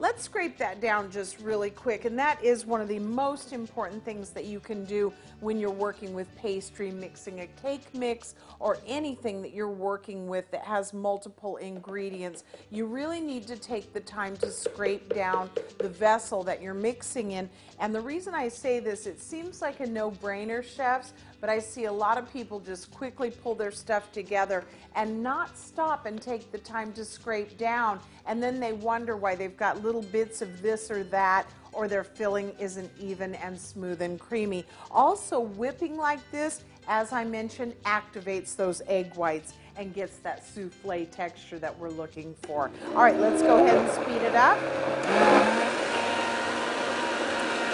Let's 0.04 0.24
scrape 0.24 0.58
that 0.58 0.82
down 0.82 1.10
just 1.10 1.40
really 1.40 1.70
quick. 1.70 2.04
And 2.04 2.20
that 2.20 2.44
is 2.44 2.66
one 2.66 2.82
of 2.82 2.90
the 2.90 3.00
most 3.00 3.54
important 3.54 4.04
things 4.04 4.32
that 4.32 4.44
you 4.44 4.60
can 4.60 4.84
do 4.84 5.14
when 5.40 5.58
you're 5.58 5.72
working 5.72 6.14
with 6.14 6.28
pastry, 6.36 6.92
mixing 6.92 7.40
a 7.40 7.48
cake 7.62 7.86
mix, 7.94 8.36
or 8.60 8.80
anything 8.86 9.42
that 9.42 9.54
you're 9.54 9.70
working 9.70 10.28
with 10.28 10.52
that 10.52 10.66
has 10.66 10.92
multiple 10.92 11.56
ingredients. 11.56 12.44
You 12.70 12.86
really 12.86 13.22
need 13.22 13.48
to 13.48 13.56
take 13.56 13.94
the 13.94 14.02
time 14.02 14.36
to 14.38 14.52
scrape 14.52 15.16
down 15.16 15.50
the 15.78 15.88
vessel 15.88 16.44
that 16.44 16.62
you're 16.62 16.74
mixing 16.74 17.32
in. 17.32 17.50
And 17.80 17.96
the 17.96 18.02
reason 18.02 18.36
I 18.36 18.50
say 18.50 18.82
this, 18.82 19.08
it 19.08 19.22
seems 19.22 19.62
like 19.62 19.80
a 19.80 19.88
no-brainer, 19.88 20.66
chefs, 20.66 21.14
but 21.44 21.50
I 21.50 21.60
see 21.60 21.84
a 21.84 21.92
lot 21.92 22.18
of 22.18 22.32
people 22.32 22.62
just 22.62 22.90
quickly 22.92 23.30
pull 23.30 23.54
their 23.54 23.70
stuff 23.70 24.14
together 24.14 24.64
and 24.96 25.22
not 25.22 25.58
stop 25.58 26.06
and 26.06 26.22
take 26.22 26.54
the 26.54 26.58
time 26.58 26.94
to 26.94 27.04
scrape 27.04 27.58
down. 27.58 28.00
And 28.26 28.42
then 28.42 28.62
they 28.62 28.72
wonder 28.72 29.18
why 29.18 29.36
they've 29.36 29.58
got 29.58 29.84
little 29.84 30.04
bits 30.04 30.42
of 30.42 30.62
this 30.62 30.90
or 30.90 31.04
that 31.04 31.46
or 31.74 31.90
their 31.90 32.06
filling 32.06 32.54
isn't 32.62 32.90
even 32.98 33.36
and 33.36 33.60
smooth 33.60 34.02
and 34.02 34.22
creamy. 34.22 34.66
Also, 34.90 35.42
whipping 35.42 35.98
like 35.98 36.22
this, 36.32 36.64
as 36.88 37.12
I 37.12 37.26
mentioned, 37.26 37.74
activates 37.84 38.56
those 38.56 38.82
egg 38.88 39.14
whites 39.16 39.52
and 39.76 39.94
gets 39.94 40.20
that 40.20 40.48
souffle 40.48 41.06
texture 41.08 41.60
that 41.60 41.78
we're 41.78 41.90
looking 41.90 42.36
for. 42.44 42.72
All 42.92 43.04
right, 43.04 43.20
let's 43.20 43.42
go 43.42 43.62
ahead 43.62 43.80
and 43.80 43.92
speed 43.92 44.22
it 44.22 44.36
up. 44.36 44.58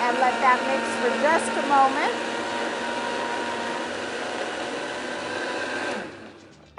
And 0.01 0.17
let 0.17 0.33
that 0.41 0.57
mix 0.65 0.89
for 1.03 1.21
just 1.21 1.51
a 1.51 1.67
moment. 1.67 2.28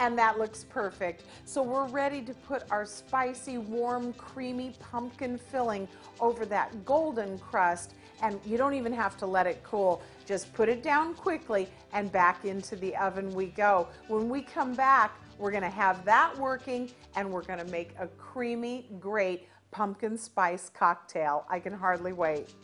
And 0.00 0.18
that 0.18 0.38
looks 0.38 0.64
perfect. 0.64 1.24
So 1.44 1.62
we're 1.62 1.86
ready 1.86 2.22
to 2.22 2.32
put 2.34 2.64
our 2.70 2.86
spicy, 2.86 3.58
warm, 3.58 4.14
creamy 4.14 4.74
pumpkin 4.80 5.38
filling 5.38 5.86
over 6.18 6.44
that 6.46 6.84
golden 6.84 7.38
crust 7.38 7.94
and 8.22 8.40
you 8.44 8.56
don't 8.56 8.74
even 8.74 8.92
have 8.92 9.16
to 9.18 9.26
let 9.26 9.46
it 9.46 9.62
cool. 9.62 10.02
Just 10.26 10.52
put 10.54 10.68
it 10.68 10.82
down 10.82 11.14
quickly 11.14 11.68
and 11.92 12.10
back 12.10 12.44
into 12.44 12.76
the 12.76 12.96
oven 12.96 13.32
we 13.34 13.46
go. 13.46 13.88
When 14.08 14.28
we 14.28 14.40
come 14.40 14.74
back, 14.74 15.12
we're 15.38 15.52
gonna 15.52 15.70
have 15.70 16.04
that 16.06 16.36
working 16.38 16.90
and 17.14 17.30
we're 17.30 17.42
gonna 17.42 17.64
make 17.66 17.94
a 17.98 18.06
creamy, 18.06 18.88
great 18.98 19.48
pumpkin 19.70 20.16
spice 20.16 20.70
cocktail. 20.70 21.44
I 21.48 21.60
can 21.60 21.74
hardly 21.74 22.12
wait. 22.12 22.54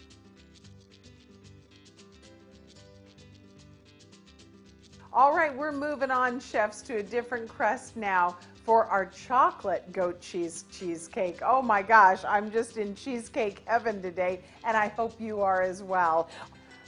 All 5.16 5.34
right, 5.34 5.56
we're 5.56 5.72
moving 5.72 6.10
on, 6.10 6.40
chefs, 6.40 6.82
to 6.82 6.98
a 6.98 7.02
different 7.02 7.48
crust 7.48 7.96
now 7.96 8.36
for 8.66 8.84
our 8.84 9.06
chocolate 9.06 9.90
goat 9.90 10.20
cheese 10.20 10.66
cheesecake. 10.70 11.38
Oh 11.42 11.62
my 11.62 11.80
gosh, 11.80 12.22
I'm 12.28 12.50
just 12.50 12.76
in 12.76 12.94
cheesecake 12.94 13.62
heaven 13.64 14.02
today, 14.02 14.42
and 14.62 14.76
I 14.76 14.88
hope 14.88 15.18
you 15.18 15.40
are 15.40 15.62
as 15.62 15.82
well. 15.82 16.28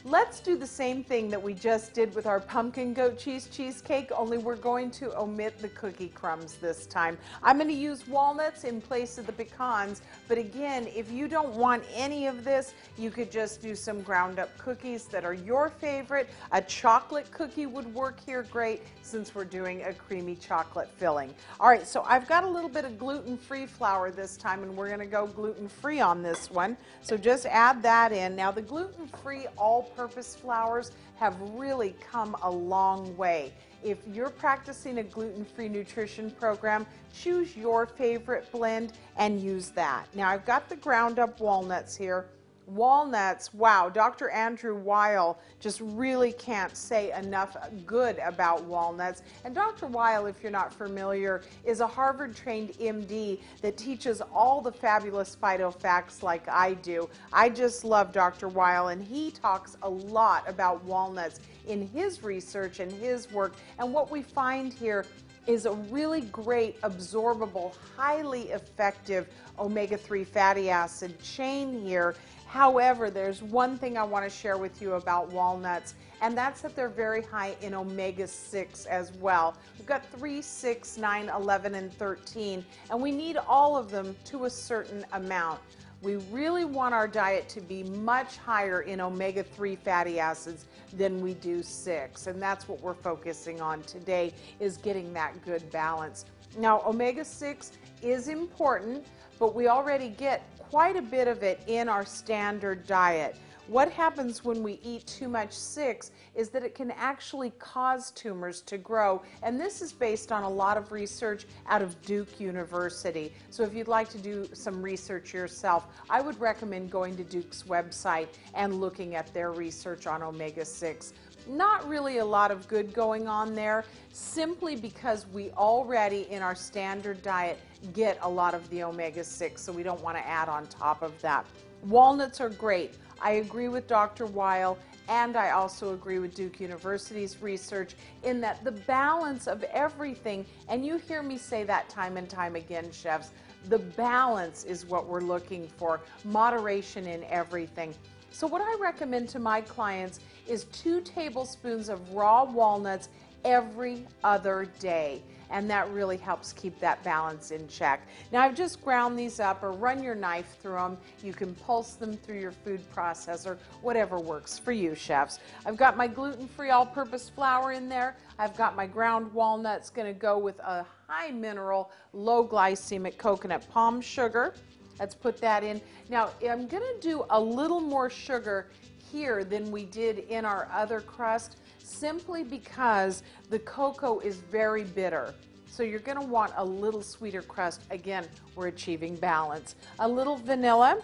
Let's 0.08 0.40
do 0.40 0.56
the 0.56 0.66
same 0.66 1.04
thing 1.04 1.28
that 1.28 1.42
we 1.42 1.52
just 1.52 1.92
did 1.92 2.14
with 2.14 2.24
our 2.24 2.40
pumpkin 2.40 2.94
goat 2.94 3.18
cheese 3.18 3.46
cheesecake, 3.52 4.10
only 4.16 4.38
we're 4.38 4.56
going 4.56 4.90
to 4.92 5.14
omit 5.20 5.58
the 5.58 5.68
cookie 5.68 6.08
crumbs 6.08 6.54
this 6.54 6.86
time. 6.86 7.18
I'm 7.42 7.58
going 7.58 7.68
to 7.68 7.74
use 7.74 8.08
walnuts 8.08 8.64
in 8.64 8.80
place 8.80 9.18
of 9.18 9.26
the 9.26 9.34
pecans, 9.34 10.00
but 10.26 10.38
again, 10.38 10.88
if 10.96 11.12
you 11.12 11.28
don't 11.28 11.52
want 11.52 11.84
any 11.94 12.26
of 12.26 12.42
this, 12.42 12.72
you 12.96 13.10
could 13.10 13.30
just 13.30 13.60
do 13.60 13.74
some 13.74 14.00
ground 14.00 14.38
up 14.38 14.56
cookies 14.56 15.04
that 15.08 15.26
are 15.26 15.34
your 15.34 15.68
favorite. 15.68 16.30
A 16.52 16.62
chocolate 16.62 17.30
cookie 17.30 17.66
would 17.66 17.92
work 17.92 18.18
here 18.24 18.46
great 18.50 18.80
since 19.02 19.34
we're 19.34 19.44
doing 19.44 19.82
a 19.82 19.92
creamy 19.92 20.36
chocolate 20.36 20.88
filling. 20.96 21.34
All 21.60 21.68
right, 21.68 21.86
so 21.86 22.02
I've 22.06 22.26
got 22.26 22.44
a 22.44 22.48
little 22.48 22.70
bit 22.70 22.86
of 22.86 22.98
gluten-free 22.98 23.66
flour 23.66 24.10
this 24.10 24.38
time, 24.38 24.62
and 24.62 24.74
we're 24.74 24.88
going 24.88 25.00
to 25.00 25.06
go 25.06 25.26
gluten-free 25.26 26.00
on 26.00 26.22
this 26.22 26.50
one. 26.50 26.78
So 27.02 27.18
just 27.18 27.44
add 27.44 27.82
that 27.82 28.10
in. 28.10 28.34
Now, 28.34 28.50
the 28.50 28.62
gluten-free 28.62 29.48
all 29.58 29.82
all-purpose 29.98 30.36
flours 30.36 30.92
have 31.18 31.36
really 31.40 31.94
come 32.00 32.36
a 32.42 32.50
long 32.50 33.16
way. 33.16 33.52
If 33.82 33.98
you're 34.12 34.30
practicing 34.30 34.98
a 34.98 35.02
gluten-free 35.02 35.68
nutrition 35.68 36.30
program, 36.30 36.86
choose 37.12 37.56
your 37.56 37.86
favorite 37.86 38.50
blend 38.52 38.92
and 39.16 39.40
use 39.40 39.70
that. 39.70 40.06
Now 40.14 40.28
I've 40.28 40.44
got 40.44 40.68
the 40.68 40.76
ground 40.76 41.18
up 41.18 41.40
walnuts 41.40 41.96
here. 41.96 42.26
Walnuts, 42.68 43.54
wow, 43.54 43.88
Dr. 43.88 44.28
Andrew 44.28 44.74
Weil 44.74 45.38
just 45.58 45.80
really 45.80 46.32
can't 46.32 46.76
say 46.76 47.12
enough 47.12 47.56
good 47.86 48.18
about 48.18 48.62
walnuts. 48.64 49.22
And 49.44 49.54
Dr. 49.54 49.86
Weil, 49.86 50.26
if 50.26 50.42
you're 50.42 50.52
not 50.52 50.72
familiar, 50.72 51.42
is 51.64 51.80
a 51.80 51.86
Harvard 51.86 52.36
trained 52.36 52.74
MD 52.74 53.40
that 53.62 53.76
teaches 53.76 54.20
all 54.20 54.60
the 54.60 54.72
fabulous 54.72 55.36
phytofacts 55.40 56.22
like 56.22 56.46
I 56.48 56.74
do. 56.74 57.08
I 57.32 57.48
just 57.48 57.84
love 57.84 58.12
Dr. 58.12 58.48
Weil, 58.48 58.88
and 58.88 59.02
he 59.02 59.30
talks 59.30 59.76
a 59.82 59.88
lot 59.88 60.48
about 60.48 60.84
walnuts 60.84 61.40
in 61.66 61.88
his 61.88 62.22
research 62.22 62.80
and 62.80 62.92
his 62.92 63.30
work. 63.32 63.54
And 63.78 63.92
what 63.92 64.10
we 64.10 64.22
find 64.22 64.72
here 64.72 65.06
is 65.48 65.64
a 65.64 65.72
really 65.72 66.20
great 66.20 66.78
absorbable, 66.82 67.72
highly 67.96 68.50
effective 68.50 69.26
omega-3 69.58 70.24
fatty 70.24 70.68
acid 70.68 71.20
chain 71.22 71.80
here. 71.80 72.14
However, 72.46 73.10
there's 73.10 73.42
one 73.42 73.78
thing 73.78 73.96
I 73.96 74.04
want 74.04 74.24
to 74.24 74.30
share 74.30 74.58
with 74.58 74.80
you 74.82 74.92
about 74.92 75.32
walnuts, 75.32 75.94
and 76.20 76.36
that's 76.36 76.60
that 76.60 76.76
they're 76.76 76.90
very 76.90 77.22
high 77.22 77.56
in 77.62 77.74
omega-6 77.74 78.86
as 78.86 79.12
well. 79.14 79.56
We've 79.78 79.86
got 79.86 80.04
3, 80.12 80.42
6, 80.42 80.98
9, 80.98 81.28
11, 81.30 81.74
and 81.74 81.92
13, 81.94 82.64
and 82.90 83.02
we 83.02 83.10
need 83.10 83.38
all 83.38 83.74
of 83.76 83.90
them 83.90 84.14
to 84.26 84.44
a 84.44 84.50
certain 84.50 85.04
amount. 85.12 85.60
We 86.00 86.16
really 86.30 86.64
want 86.64 86.94
our 86.94 87.08
diet 87.08 87.48
to 87.50 87.60
be 87.60 87.82
much 87.82 88.36
higher 88.36 88.82
in 88.82 89.00
omega-3 89.00 89.76
fatty 89.78 90.20
acids 90.20 90.66
than 90.92 91.20
we 91.20 91.34
do 91.34 91.60
6, 91.60 92.26
and 92.28 92.40
that's 92.40 92.68
what 92.68 92.80
we're 92.80 92.94
focusing 92.94 93.60
on 93.60 93.82
today 93.82 94.32
is 94.60 94.76
getting 94.76 95.12
that 95.14 95.44
good 95.44 95.68
balance. 95.72 96.24
Now, 96.56 96.82
omega-6 96.86 97.72
is 98.00 98.28
important, 98.28 99.06
but 99.40 99.56
we 99.56 99.66
already 99.66 100.10
get 100.10 100.44
quite 100.70 100.94
a 100.94 101.02
bit 101.02 101.26
of 101.26 101.42
it 101.42 101.60
in 101.66 101.88
our 101.88 102.04
standard 102.04 102.86
diet. 102.86 103.36
What 103.68 103.92
happens 103.92 104.42
when 104.42 104.62
we 104.62 104.80
eat 104.82 105.06
too 105.06 105.28
much 105.28 105.52
6 105.52 106.10
is 106.34 106.48
that 106.48 106.62
it 106.62 106.74
can 106.74 106.90
actually 106.92 107.50
cause 107.58 108.10
tumors 108.12 108.62
to 108.62 108.78
grow. 108.78 109.20
And 109.42 109.60
this 109.60 109.82
is 109.82 109.92
based 109.92 110.32
on 110.32 110.42
a 110.42 110.48
lot 110.48 110.78
of 110.78 110.90
research 110.90 111.44
out 111.68 111.82
of 111.82 112.00
Duke 112.00 112.40
University. 112.40 113.30
So 113.50 113.62
if 113.64 113.74
you'd 113.74 113.86
like 113.86 114.08
to 114.10 114.18
do 114.18 114.48
some 114.54 114.80
research 114.80 115.34
yourself, 115.34 115.86
I 116.08 116.22
would 116.22 116.40
recommend 116.40 116.90
going 116.90 117.14
to 117.18 117.24
Duke's 117.24 117.64
website 117.64 118.28
and 118.54 118.80
looking 118.80 119.16
at 119.16 119.34
their 119.34 119.52
research 119.52 120.06
on 120.06 120.22
omega 120.22 120.64
6 120.64 121.12
not 121.46 121.88
really 121.88 122.18
a 122.18 122.24
lot 122.24 122.50
of 122.50 122.68
good 122.68 122.92
going 122.92 123.26
on 123.26 123.54
there 123.54 123.82
simply 124.12 124.76
because 124.76 125.24
we 125.32 125.50
already 125.52 126.26
in 126.30 126.42
our 126.42 126.54
standard 126.54 127.22
diet 127.22 127.58
get 127.94 128.18
a 128.20 128.28
lot 128.28 128.54
of 128.54 128.68
the 128.68 128.82
omega 128.82 129.24
6 129.24 129.62
so 129.62 129.72
we 129.72 129.82
don't 129.82 130.02
want 130.02 130.14
to 130.14 130.26
add 130.26 130.48
on 130.48 130.66
top 130.66 131.00
of 131.00 131.18
that 131.22 131.46
walnuts 131.84 132.40
are 132.40 132.50
great 132.50 132.96
I 133.20 133.32
agree 133.32 133.68
with 133.68 133.86
Dr. 133.86 134.26
Weil 134.26 134.78
and 135.08 135.36
I 135.36 135.50
also 135.50 135.94
agree 135.94 136.18
with 136.18 136.34
Duke 136.34 136.60
University's 136.60 137.40
research 137.40 137.94
in 138.22 138.40
that 138.42 138.62
the 138.62 138.72
balance 138.72 139.46
of 139.46 139.62
everything, 139.64 140.44
and 140.68 140.84
you 140.84 140.98
hear 140.98 141.22
me 141.22 141.38
say 141.38 141.64
that 141.64 141.88
time 141.88 142.18
and 142.18 142.28
time 142.28 142.56
again, 142.56 142.92
chefs, 142.92 143.30
the 143.68 143.78
balance 143.78 144.64
is 144.64 144.84
what 144.84 145.06
we're 145.06 145.22
looking 145.22 145.66
for, 145.66 146.00
moderation 146.24 147.06
in 147.06 147.24
everything. 147.24 147.94
So, 148.30 148.46
what 148.46 148.60
I 148.60 148.76
recommend 148.78 149.30
to 149.30 149.38
my 149.38 149.62
clients 149.62 150.20
is 150.46 150.64
two 150.64 151.00
tablespoons 151.00 151.88
of 151.88 152.12
raw 152.12 152.44
walnuts 152.44 153.08
every 153.44 154.06
other 154.22 154.68
day 154.78 155.22
and 155.50 155.70
that 155.70 155.90
really 155.90 156.16
helps 156.16 156.52
keep 156.52 156.78
that 156.80 157.02
balance 157.04 157.50
in 157.50 157.66
check. 157.68 158.06
Now 158.32 158.42
I've 158.42 158.54
just 158.54 158.82
ground 158.82 159.18
these 159.18 159.40
up 159.40 159.62
or 159.62 159.72
run 159.72 160.02
your 160.02 160.14
knife 160.14 160.56
through 160.60 160.74
them. 160.74 160.98
You 161.22 161.32
can 161.32 161.54
pulse 161.54 161.94
them 161.94 162.16
through 162.16 162.40
your 162.40 162.52
food 162.52 162.80
processor, 162.94 163.56
whatever 163.82 164.18
works 164.18 164.58
for 164.58 164.72
you 164.72 164.94
chefs. 164.94 165.38
I've 165.66 165.76
got 165.76 165.96
my 165.96 166.06
gluten-free 166.06 166.70
all-purpose 166.70 167.30
flour 167.30 167.72
in 167.72 167.88
there. 167.88 168.16
I've 168.38 168.56
got 168.56 168.76
my 168.76 168.86
ground 168.86 169.32
walnuts 169.32 169.90
going 169.90 170.12
to 170.12 170.18
go 170.18 170.38
with 170.38 170.58
a 170.60 170.84
high 171.06 171.30
mineral, 171.30 171.90
low 172.12 172.46
glycemic 172.46 173.18
coconut 173.18 173.68
palm 173.70 174.00
sugar. 174.00 174.54
Let's 175.00 175.14
put 175.14 175.40
that 175.40 175.62
in. 175.62 175.80
Now 176.08 176.30
I'm 176.42 176.66
going 176.66 176.82
to 176.82 176.96
do 177.00 177.24
a 177.30 177.40
little 177.40 177.80
more 177.80 178.10
sugar 178.10 178.68
here 179.10 179.44
than 179.44 179.70
we 179.70 179.84
did 179.84 180.18
in 180.18 180.44
our 180.44 180.68
other 180.72 181.00
crust 181.00 181.56
simply 181.88 182.44
because 182.44 183.22
the 183.50 183.58
cocoa 183.60 184.20
is 184.20 184.36
very 184.36 184.84
bitter. 184.84 185.34
So 185.66 185.82
you're 185.82 186.00
going 186.00 186.18
to 186.18 186.26
want 186.26 186.52
a 186.56 186.64
little 186.64 187.02
sweeter 187.02 187.42
crust. 187.42 187.82
Again, 187.90 188.26
we're 188.56 188.68
achieving 188.68 189.16
balance. 189.16 189.74
A 189.98 190.08
little 190.08 190.36
vanilla, 190.36 191.00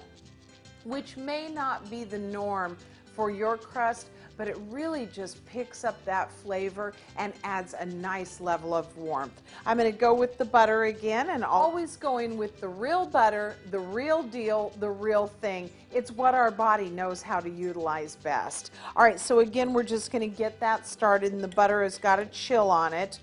which 0.85 1.17
may 1.17 1.49
not 1.49 1.89
be 1.91 2.05
the 2.05 2.19
norm 2.19 2.77
for 3.15 3.31
your 3.31 3.57
crust, 3.57 4.09
but 4.37 4.49
it 4.49 4.57
really 4.71 5.07
just 5.07 5.45
picks 5.47 5.85
up 5.85 6.03
that 6.05 6.31
flavor 6.31 6.93
and 7.17 7.33
adds 7.45 7.75
a 7.79 7.87
nice 7.87 8.41
level 8.41 8.75
of 8.75 8.97
warmth. 8.97 9.43
I'm 9.67 9.79
going 9.79 9.91
to 9.91 9.99
go 9.99 10.15
with 10.15 10.39
the 10.39 10.45
butter 10.45 10.85
again 10.85 11.31
and 11.31 11.45
always 11.45 11.97
going 11.97 12.37
with 12.37 12.61
the 12.61 12.69
real 12.69 13.07
butter, 13.07 13.57
the 13.71 13.79
real 13.79 14.23
deal, 14.23 14.73
the 14.81 14.91
real 14.91 15.27
thing. 15.27 15.71
It's 15.93 16.11
what 16.11 16.35
our 16.35 16.51
body 16.51 16.91
knows 16.91 17.23
how 17.23 17.41
to 17.41 17.51
utilize 17.51 18.17
best. 18.17 18.73
All 18.97 19.05
right, 19.05 19.21
so 19.21 19.41
again, 19.41 19.73
we're 19.73 19.83
just 19.83 20.11
going 20.11 20.29
to 20.29 20.37
get 20.37 20.59
that 20.61 20.87
started 20.87 21.33
and 21.33 21.43
the 21.43 21.49
butter 21.49 21.83
has 21.83 21.99
got 21.99 22.19
a 22.19 22.27
chill 22.27 22.71
on 22.71 22.93
it. 22.93 23.19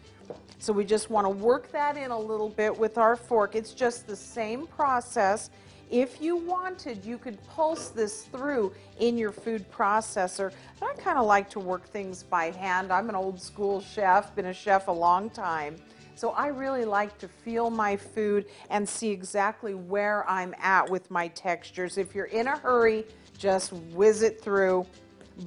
So 0.60 0.72
we 0.72 0.86
just 0.86 1.10
want 1.10 1.26
to 1.26 1.30
work 1.30 1.72
that 1.72 1.98
in 1.98 2.12
a 2.12 2.20
little 2.20 2.50
bit 2.50 2.78
with 2.78 3.00
our 3.00 3.16
fork. 3.16 3.56
It's 3.56 3.74
just 3.74 4.06
the 4.06 4.16
same 4.16 4.68
process. 4.68 5.50
If 5.92 6.22
you 6.22 6.38
wanted, 6.38 7.06
you 7.06 7.18
could 7.18 7.38
pulse 7.50 7.90
this 7.90 8.24
through 8.24 8.74
in 9.00 9.18
your 9.18 9.34
food 9.34 9.70
processor. 9.70 10.54
But 10.80 10.90
I 10.90 10.94
kind 10.94 11.18
of 11.18 11.26
like 11.26 11.50
to 11.50 11.60
work 11.60 11.86
things 11.86 12.24
by 12.24 12.52
hand. 12.52 12.94
I'm 12.94 13.10
an 13.10 13.16
old 13.16 13.42
school 13.42 13.82
chef, 13.82 14.34
been 14.34 14.46
a 14.46 14.54
chef 14.54 14.88
a 14.88 14.92
long 14.92 15.30
time. 15.30 15.76
So 16.16 16.30
I 16.30 16.48
really 16.48 16.86
like 16.86 17.18
to 17.18 17.28
feel 17.28 17.70
my 17.70 17.98
food 17.98 18.46
and 18.70 18.88
see 18.88 19.10
exactly 19.10 19.74
where 19.74 20.28
I'm 20.30 20.56
at 20.62 20.90
with 20.90 21.12
my 21.12 21.28
textures. 21.30 21.98
If 21.98 22.16
you're 22.16 22.26
in 22.26 22.48
a 22.48 22.58
hurry, 22.58 23.06
just 23.38 23.74
whiz 23.74 24.22
it 24.22 24.42
through 24.42 24.86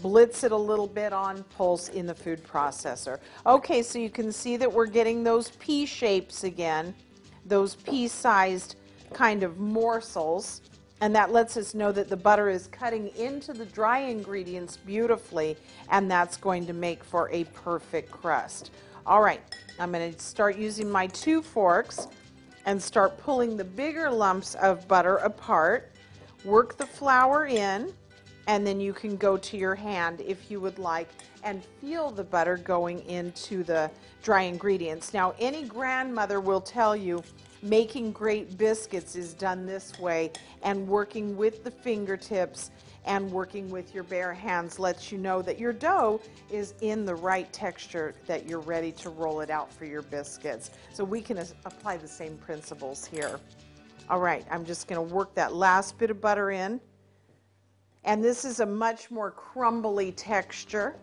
blitz 0.02 0.44
it 0.44 0.52
a 0.52 0.56
little 0.56 0.86
bit 0.86 1.12
on 1.12 1.44
pulse 1.56 1.88
in 1.88 2.06
the 2.06 2.14
food 2.14 2.42
processor. 2.44 3.18
Okay, 3.46 3.82
so 3.82 3.98
you 3.98 4.10
can 4.10 4.32
see 4.32 4.56
that 4.56 4.72
we're 4.72 4.86
getting 4.86 5.22
those 5.22 5.50
pea 5.52 5.86
shapes 5.86 6.44
again, 6.44 6.94
those 7.46 7.76
pea-sized 7.76 8.76
kind 9.14 9.42
of 9.42 9.58
morsels 9.58 10.60
and 11.00 11.14
that 11.14 11.32
lets 11.32 11.56
us 11.56 11.74
know 11.74 11.92
that 11.92 12.08
the 12.08 12.16
butter 12.16 12.48
is 12.48 12.66
cutting 12.68 13.08
into 13.16 13.52
the 13.52 13.66
dry 13.66 13.98
ingredients 13.98 14.76
beautifully 14.76 15.56
and 15.90 16.10
that's 16.10 16.36
going 16.36 16.66
to 16.66 16.72
make 16.72 17.02
for 17.02 17.30
a 17.30 17.44
perfect 17.44 18.10
crust. 18.10 18.70
All 19.06 19.22
right, 19.22 19.40
I'm 19.78 19.92
going 19.92 20.14
to 20.14 20.18
start 20.18 20.56
using 20.56 20.90
my 20.90 21.06
two 21.08 21.42
forks 21.42 22.08
and 22.66 22.82
start 22.82 23.18
pulling 23.18 23.56
the 23.56 23.64
bigger 23.64 24.10
lumps 24.10 24.54
of 24.56 24.88
butter 24.88 25.16
apart. 25.16 25.92
Work 26.44 26.76
the 26.76 26.86
flour 26.86 27.46
in 27.46 27.92
and 28.46 28.66
then 28.66 28.80
you 28.80 28.92
can 28.92 29.16
go 29.16 29.36
to 29.36 29.56
your 29.56 29.74
hand 29.74 30.20
if 30.20 30.50
you 30.50 30.60
would 30.60 30.78
like 30.78 31.08
and 31.42 31.62
feel 31.80 32.10
the 32.10 32.24
butter 32.24 32.56
going 32.56 33.00
into 33.06 33.62
the 33.62 33.90
dry 34.22 34.42
ingredients. 34.42 35.12
Now 35.12 35.34
any 35.38 35.64
grandmother 35.64 36.40
will 36.40 36.60
tell 36.60 36.96
you 36.96 37.22
making 37.64 38.12
great 38.12 38.58
biscuits 38.58 39.16
is 39.16 39.32
done 39.32 39.64
this 39.64 39.98
way 39.98 40.30
and 40.62 40.86
working 40.86 41.34
with 41.34 41.64
the 41.64 41.70
fingertips 41.70 42.70
and 43.06 43.30
working 43.32 43.70
with 43.70 43.94
your 43.94 44.04
bare 44.04 44.34
hands 44.34 44.78
lets 44.78 45.10
you 45.10 45.16
know 45.16 45.40
that 45.40 45.58
your 45.58 45.72
dough 45.72 46.20
is 46.50 46.74
in 46.82 47.06
the 47.06 47.14
right 47.14 47.50
texture 47.52 48.14
that 48.26 48.46
you're 48.46 48.60
ready 48.60 48.92
to 48.92 49.08
roll 49.10 49.40
it 49.40 49.50
out 49.50 49.72
for 49.72 49.86
your 49.86 50.02
biscuits. 50.02 50.70
So 50.92 51.04
we 51.04 51.22
can 51.22 51.38
apply 51.38 51.96
the 51.96 52.08
same 52.08 52.36
principles 52.36 53.06
here. 53.06 53.40
All 54.10 54.20
right, 54.20 54.44
I'm 54.50 54.66
just 54.66 54.86
going 54.86 55.06
to 55.06 55.14
work 55.14 55.34
that 55.34 55.54
last 55.54 55.98
bit 55.98 56.10
of 56.10 56.20
butter 56.20 56.50
in. 56.50 56.80
And 58.04 58.22
this 58.22 58.44
is 58.44 58.60
a 58.60 58.66
much 58.66 59.10
more 59.10 59.30
crumbly 59.30 60.12
texture. 60.12 60.96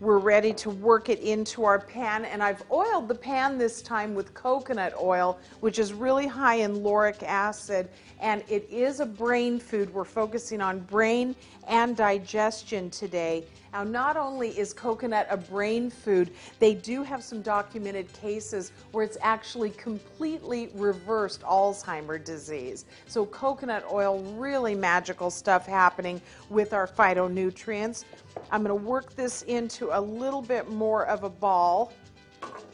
We're 0.00 0.16
ready 0.16 0.54
to 0.54 0.70
work 0.70 1.10
it 1.10 1.20
into 1.20 1.64
our 1.64 1.78
pan 1.78 2.24
and 2.24 2.42
I've 2.42 2.62
oiled 2.70 3.06
the 3.06 3.14
pan 3.14 3.58
this 3.58 3.82
time 3.82 4.14
with 4.14 4.32
coconut 4.32 4.94
oil 4.98 5.38
which 5.60 5.78
is 5.78 5.92
really 5.92 6.26
high 6.26 6.54
in 6.54 6.82
lauric 6.82 7.22
acid 7.22 7.90
and 8.18 8.42
it 8.48 8.66
is 8.70 9.00
a 9.00 9.06
brain 9.06 9.60
food. 9.60 9.92
We're 9.92 10.04
focusing 10.04 10.62
on 10.62 10.80
brain 10.80 11.36
and 11.68 11.94
digestion 11.96 12.88
today. 12.88 13.44
Now, 13.72 13.84
not 13.84 14.16
only 14.16 14.48
is 14.58 14.72
coconut 14.72 15.26
a 15.30 15.36
brain 15.36 15.90
food, 15.90 16.30
they 16.58 16.74
do 16.74 17.02
have 17.04 17.22
some 17.22 17.40
documented 17.40 18.12
cases 18.12 18.72
where 18.90 19.04
it's 19.04 19.16
actually 19.20 19.70
completely 19.70 20.70
reversed 20.74 21.42
Alzheimer's 21.42 22.24
disease. 22.26 22.84
So, 23.06 23.24
coconut 23.26 23.84
oil, 23.90 24.20
really 24.36 24.74
magical 24.74 25.30
stuff 25.30 25.66
happening 25.66 26.20
with 26.48 26.72
our 26.72 26.88
phytonutrients. 26.88 28.04
I'm 28.50 28.62
going 28.62 28.76
to 28.76 28.86
work 28.86 29.14
this 29.14 29.42
into 29.42 29.96
a 29.96 30.00
little 30.00 30.42
bit 30.42 30.68
more 30.68 31.06
of 31.06 31.24
a 31.24 31.30
ball 31.30 31.92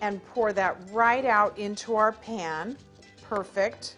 and 0.01 0.25
pour 0.29 0.53
that 0.53 0.77
right 0.91 1.25
out 1.25 1.59
into 1.59 1.97
our 1.97 2.13
pan. 2.13 2.77
Perfect 3.23 3.97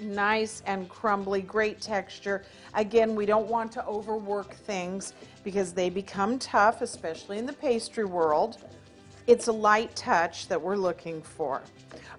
nice 0.00 0.62
and 0.66 0.88
crumbly, 0.88 1.42
great 1.42 1.80
texture. 1.80 2.44
Again, 2.74 3.14
we 3.14 3.26
don't 3.26 3.48
want 3.48 3.72
to 3.72 3.86
overwork 3.86 4.54
things 4.54 5.12
because 5.44 5.72
they 5.72 5.90
become 5.90 6.38
tough, 6.38 6.82
especially 6.82 7.38
in 7.38 7.46
the 7.46 7.52
pastry 7.52 8.04
world. 8.04 8.58
It's 9.26 9.48
a 9.48 9.52
light 9.52 9.94
touch 9.96 10.46
that 10.46 10.60
we're 10.60 10.76
looking 10.76 11.20
for. 11.20 11.60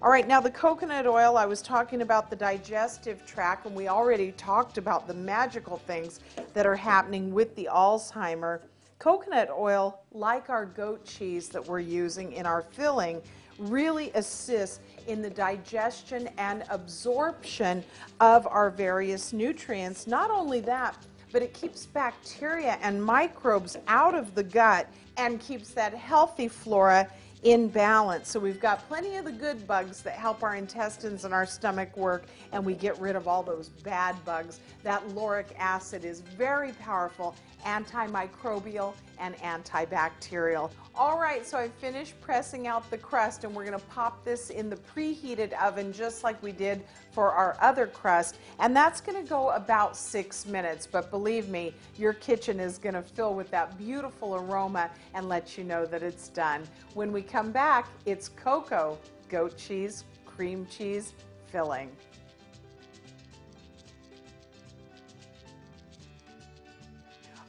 All 0.02 0.10
right, 0.10 0.28
now 0.28 0.40
the 0.40 0.50
coconut 0.50 1.06
oil, 1.06 1.38
I 1.38 1.46
was 1.46 1.62
talking 1.62 2.02
about 2.02 2.28
the 2.28 2.36
digestive 2.36 3.24
tract, 3.24 3.64
and 3.64 3.74
we 3.74 3.88
already 3.88 4.32
talked 4.32 4.76
about 4.76 5.08
the 5.08 5.14
magical 5.14 5.78
things 5.78 6.20
that 6.52 6.66
are 6.66 6.76
happening 6.76 7.32
with 7.32 7.56
the 7.56 7.66
Alzheimer 7.72 8.60
Coconut 8.98 9.48
oil, 9.56 10.02
like 10.12 10.50
our 10.50 10.66
goat 10.66 11.04
cheese 11.04 11.48
that 11.50 11.64
we're 11.64 11.78
using 11.78 12.32
in 12.32 12.44
our 12.44 12.62
filling, 12.62 13.22
really 13.58 14.10
assists 14.14 14.80
in 15.06 15.22
the 15.22 15.30
digestion 15.30 16.28
and 16.36 16.64
absorption 16.68 17.84
of 18.20 18.46
our 18.48 18.70
various 18.70 19.32
nutrients. 19.32 20.06
Not 20.06 20.30
only 20.30 20.60
that, 20.60 20.96
but 21.32 21.42
it 21.42 21.52
keeps 21.54 21.86
bacteria 21.86 22.78
and 22.82 23.02
microbes 23.02 23.76
out 23.86 24.14
of 24.14 24.34
the 24.34 24.42
gut 24.42 24.88
and 25.16 25.40
keeps 25.40 25.70
that 25.70 25.94
healthy 25.94 26.48
flora 26.48 27.08
in 27.42 27.68
balance. 27.68 28.30
So 28.30 28.40
we've 28.40 28.60
got 28.60 28.86
plenty 28.88 29.16
of 29.16 29.24
the 29.24 29.32
good 29.32 29.66
bugs 29.66 30.02
that 30.02 30.14
help 30.14 30.42
our 30.42 30.56
intestines 30.56 31.24
and 31.24 31.32
our 31.32 31.46
stomach 31.46 31.96
work, 31.96 32.24
and 32.52 32.64
we 32.64 32.74
get 32.74 32.98
rid 33.00 33.14
of 33.16 33.28
all 33.28 33.42
those 33.42 33.68
bad 33.68 34.16
bugs. 34.24 34.60
That 34.82 35.06
lauric 35.10 35.54
acid 35.58 36.04
is 36.04 36.20
very 36.20 36.72
powerful, 36.72 37.36
antimicrobial 37.64 38.94
and 39.18 39.36
antibacterial. 39.36 40.70
All 40.98 41.16
right, 41.16 41.46
so 41.46 41.56
I 41.56 41.68
finished 41.68 42.20
pressing 42.20 42.66
out 42.66 42.90
the 42.90 42.98
crust, 42.98 43.44
and 43.44 43.54
we're 43.54 43.64
gonna 43.64 43.78
pop 43.78 44.24
this 44.24 44.50
in 44.50 44.68
the 44.68 44.74
preheated 44.74 45.52
oven 45.52 45.92
just 45.92 46.24
like 46.24 46.42
we 46.42 46.50
did 46.50 46.82
for 47.12 47.30
our 47.30 47.56
other 47.60 47.86
crust, 47.86 48.38
and 48.58 48.74
that's 48.74 49.00
gonna 49.00 49.22
go 49.22 49.50
about 49.50 49.96
six 49.96 50.44
minutes. 50.44 50.88
But 50.88 51.12
believe 51.12 51.50
me, 51.50 51.72
your 51.96 52.14
kitchen 52.14 52.58
is 52.58 52.78
gonna 52.78 53.00
fill 53.00 53.34
with 53.34 53.48
that 53.52 53.78
beautiful 53.78 54.34
aroma 54.34 54.90
and 55.14 55.28
let 55.28 55.56
you 55.56 55.62
know 55.62 55.86
that 55.86 56.02
it's 56.02 56.30
done. 56.30 56.64
When 56.94 57.12
we 57.12 57.22
come 57.22 57.52
back, 57.52 57.86
it's 58.04 58.28
cocoa, 58.30 58.98
goat 59.28 59.56
cheese, 59.56 60.02
cream 60.26 60.66
cheese, 60.66 61.12
filling. 61.46 61.92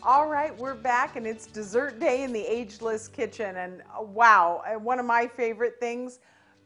All 0.01 0.27
right, 0.27 0.57
we're 0.57 0.75
back 0.75 1.17
and 1.17 1.27
it's 1.27 1.45
dessert 1.45 1.99
day 1.99 2.23
in 2.23 2.31
the 2.31 2.39
Ageless 2.39 3.09
Kitchen. 3.09 3.57
And 3.57 3.81
uh, 3.81 4.01
wow, 4.01 4.63
uh, 4.65 4.79
one 4.79 4.97
of 4.97 5.05
my 5.05 5.27
favorite 5.27 5.77
things 5.81 6.19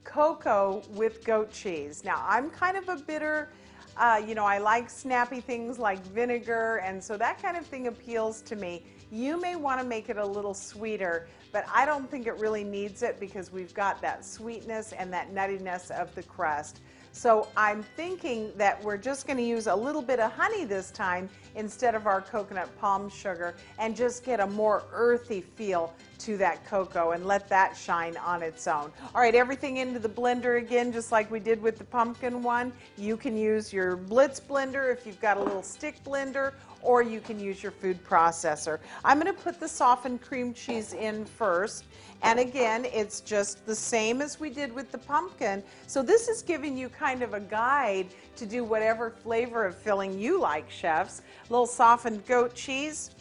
cocoa 0.04 0.84
with 0.92 1.24
goat 1.26 1.52
cheese. 1.52 2.04
Now, 2.04 2.24
I'm 2.28 2.52
kind 2.52 2.78
of 2.78 2.88
a 2.90 2.98
bitter, 2.98 3.50
uh, 3.98 4.22
you 4.24 4.36
know, 4.36 4.46
I 4.46 4.60
like 4.60 4.88
snappy 4.88 5.42
things 5.42 5.80
like 5.80 6.06
vinegar, 6.06 6.76
and 6.86 7.04
so 7.04 7.18
that 7.18 7.42
kind 7.42 7.58
of 7.58 7.66
thing 7.66 7.88
appeals 7.88 8.44
to 8.44 8.56
me. 8.56 8.86
You 9.12 9.42
may 9.42 9.56
want 9.56 9.82
to 9.82 9.88
make 9.88 10.10
it 10.10 10.18
a 10.18 10.26
little 10.26 10.54
sweeter, 10.54 11.28
but 11.52 11.66
I 11.74 11.88
don't 11.88 12.10
think 12.12 12.28
it 12.28 12.38
really 12.38 12.64
needs 12.64 13.02
it 13.02 13.20
because 13.20 13.52
we've 13.52 13.74
got 13.74 14.00
that 14.02 14.26
sweetness 14.26 14.92
and 14.94 15.12
that 15.12 15.34
nuttiness 15.34 15.90
of 15.90 16.14
the 16.14 16.22
crust. 16.22 16.82
So 17.16 17.48
I'm 17.56 17.84
thinking 17.84 18.52
that 18.58 18.84
we're 18.84 18.98
just 18.98 19.28
going 19.28 19.38
to 19.38 19.44
use 19.44 19.68
a 19.68 19.76
little 19.76 20.02
bit 20.02 20.20
of 20.20 20.32
honey 20.32 20.66
this 20.66 20.90
time 20.90 21.30
instead 21.56 21.94
of 21.94 22.08
our 22.08 22.22
coconut 22.22 22.68
palm 22.80 23.08
sugar 23.08 23.54
and 23.78 23.96
just 23.96 24.26
get 24.26 24.40
a 24.40 24.48
more 24.48 24.84
earthy 24.92 25.42
feel 25.42 25.94
to 26.18 26.38
that 26.38 26.66
cocoa 26.66 27.12
and 27.12 27.28
let 27.28 27.48
that 27.50 27.78
shine 27.78 28.18
on 28.18 28.42
its 28.42 28.68
own. 28.68 28.92
All 29.14 29.22
right, 29.22 29.36
everything 29.36 29.78
into 29.78 30.00
the 30.00 30.10
blender 30.10 30.58
again, 30.58 30.92
just 30.92 31.12
like 31.12 31.30
we 31.30 31.40
did 31.40 31.62
with 31.62 31.78
the 31.78 31.84
pumpkin 31.84 32.42
one. 32.42 32.74
You 32.98 33.16
can 33.16 33.38
use 33.38 33.72
your 33.72 33.96
Blitz 33.96 34.40
blender 34.40 34.92
if 34.92 35.06
you've 35.06 35.22
got 35.22 35.38
a 35.38 35.44
little 35.44 35.64
stick 35.64 36.04
blender 36.04 36.54
or 36.82 37.02
you 37.02 37.20
can 37.22 37.40
use 37.40 37.64
your 37.64 37.72
food 37.72 38.04
processor. 38.04 38.80
I'm 39.06 39.20
going 39.20 39.34
to 39.34 39.40
put 39.40 39.60
the 39.60 39.68
softened 39.68 40.22
cream 40.22 40.54
cheese 40.54 40.94
in 40.94 41.26
first. 41.26 41.86
And 42.24 42.40
again, 42.40 42.86
it's 42.86 43.20
just 43.20 43.66
the 43.66 43.76
same 43.76 44.22
as 44.22 44.40
we 44.40 44.50
did 44.50 44.74
with 44.74 44.92
the 44.92 44.98
pumpkin. 44.98 45.62
So 45.88 46.02
this 46.02 46.30
is 46.30 46.42
giving 46.42 46.78
you 46.78 46.88
kind 46.88 47.22
of 47.22 47.34
a 47.34 47.40
guide 47.42 48.08
to 48.38 48.46
do 48.46 48.64
whatever 48.64 49.10
flavor 49.12 49.66
of 49.66 49.76
filling 49.76 50.18
you 50.18 50.40
like, 50.40 50.72
chefs. 50.72 51.20
A 51.20 51.52
little 51.52 51.68
softened 51.68 52.26
goat 52.26 52.56
cheese, 52.56 53.12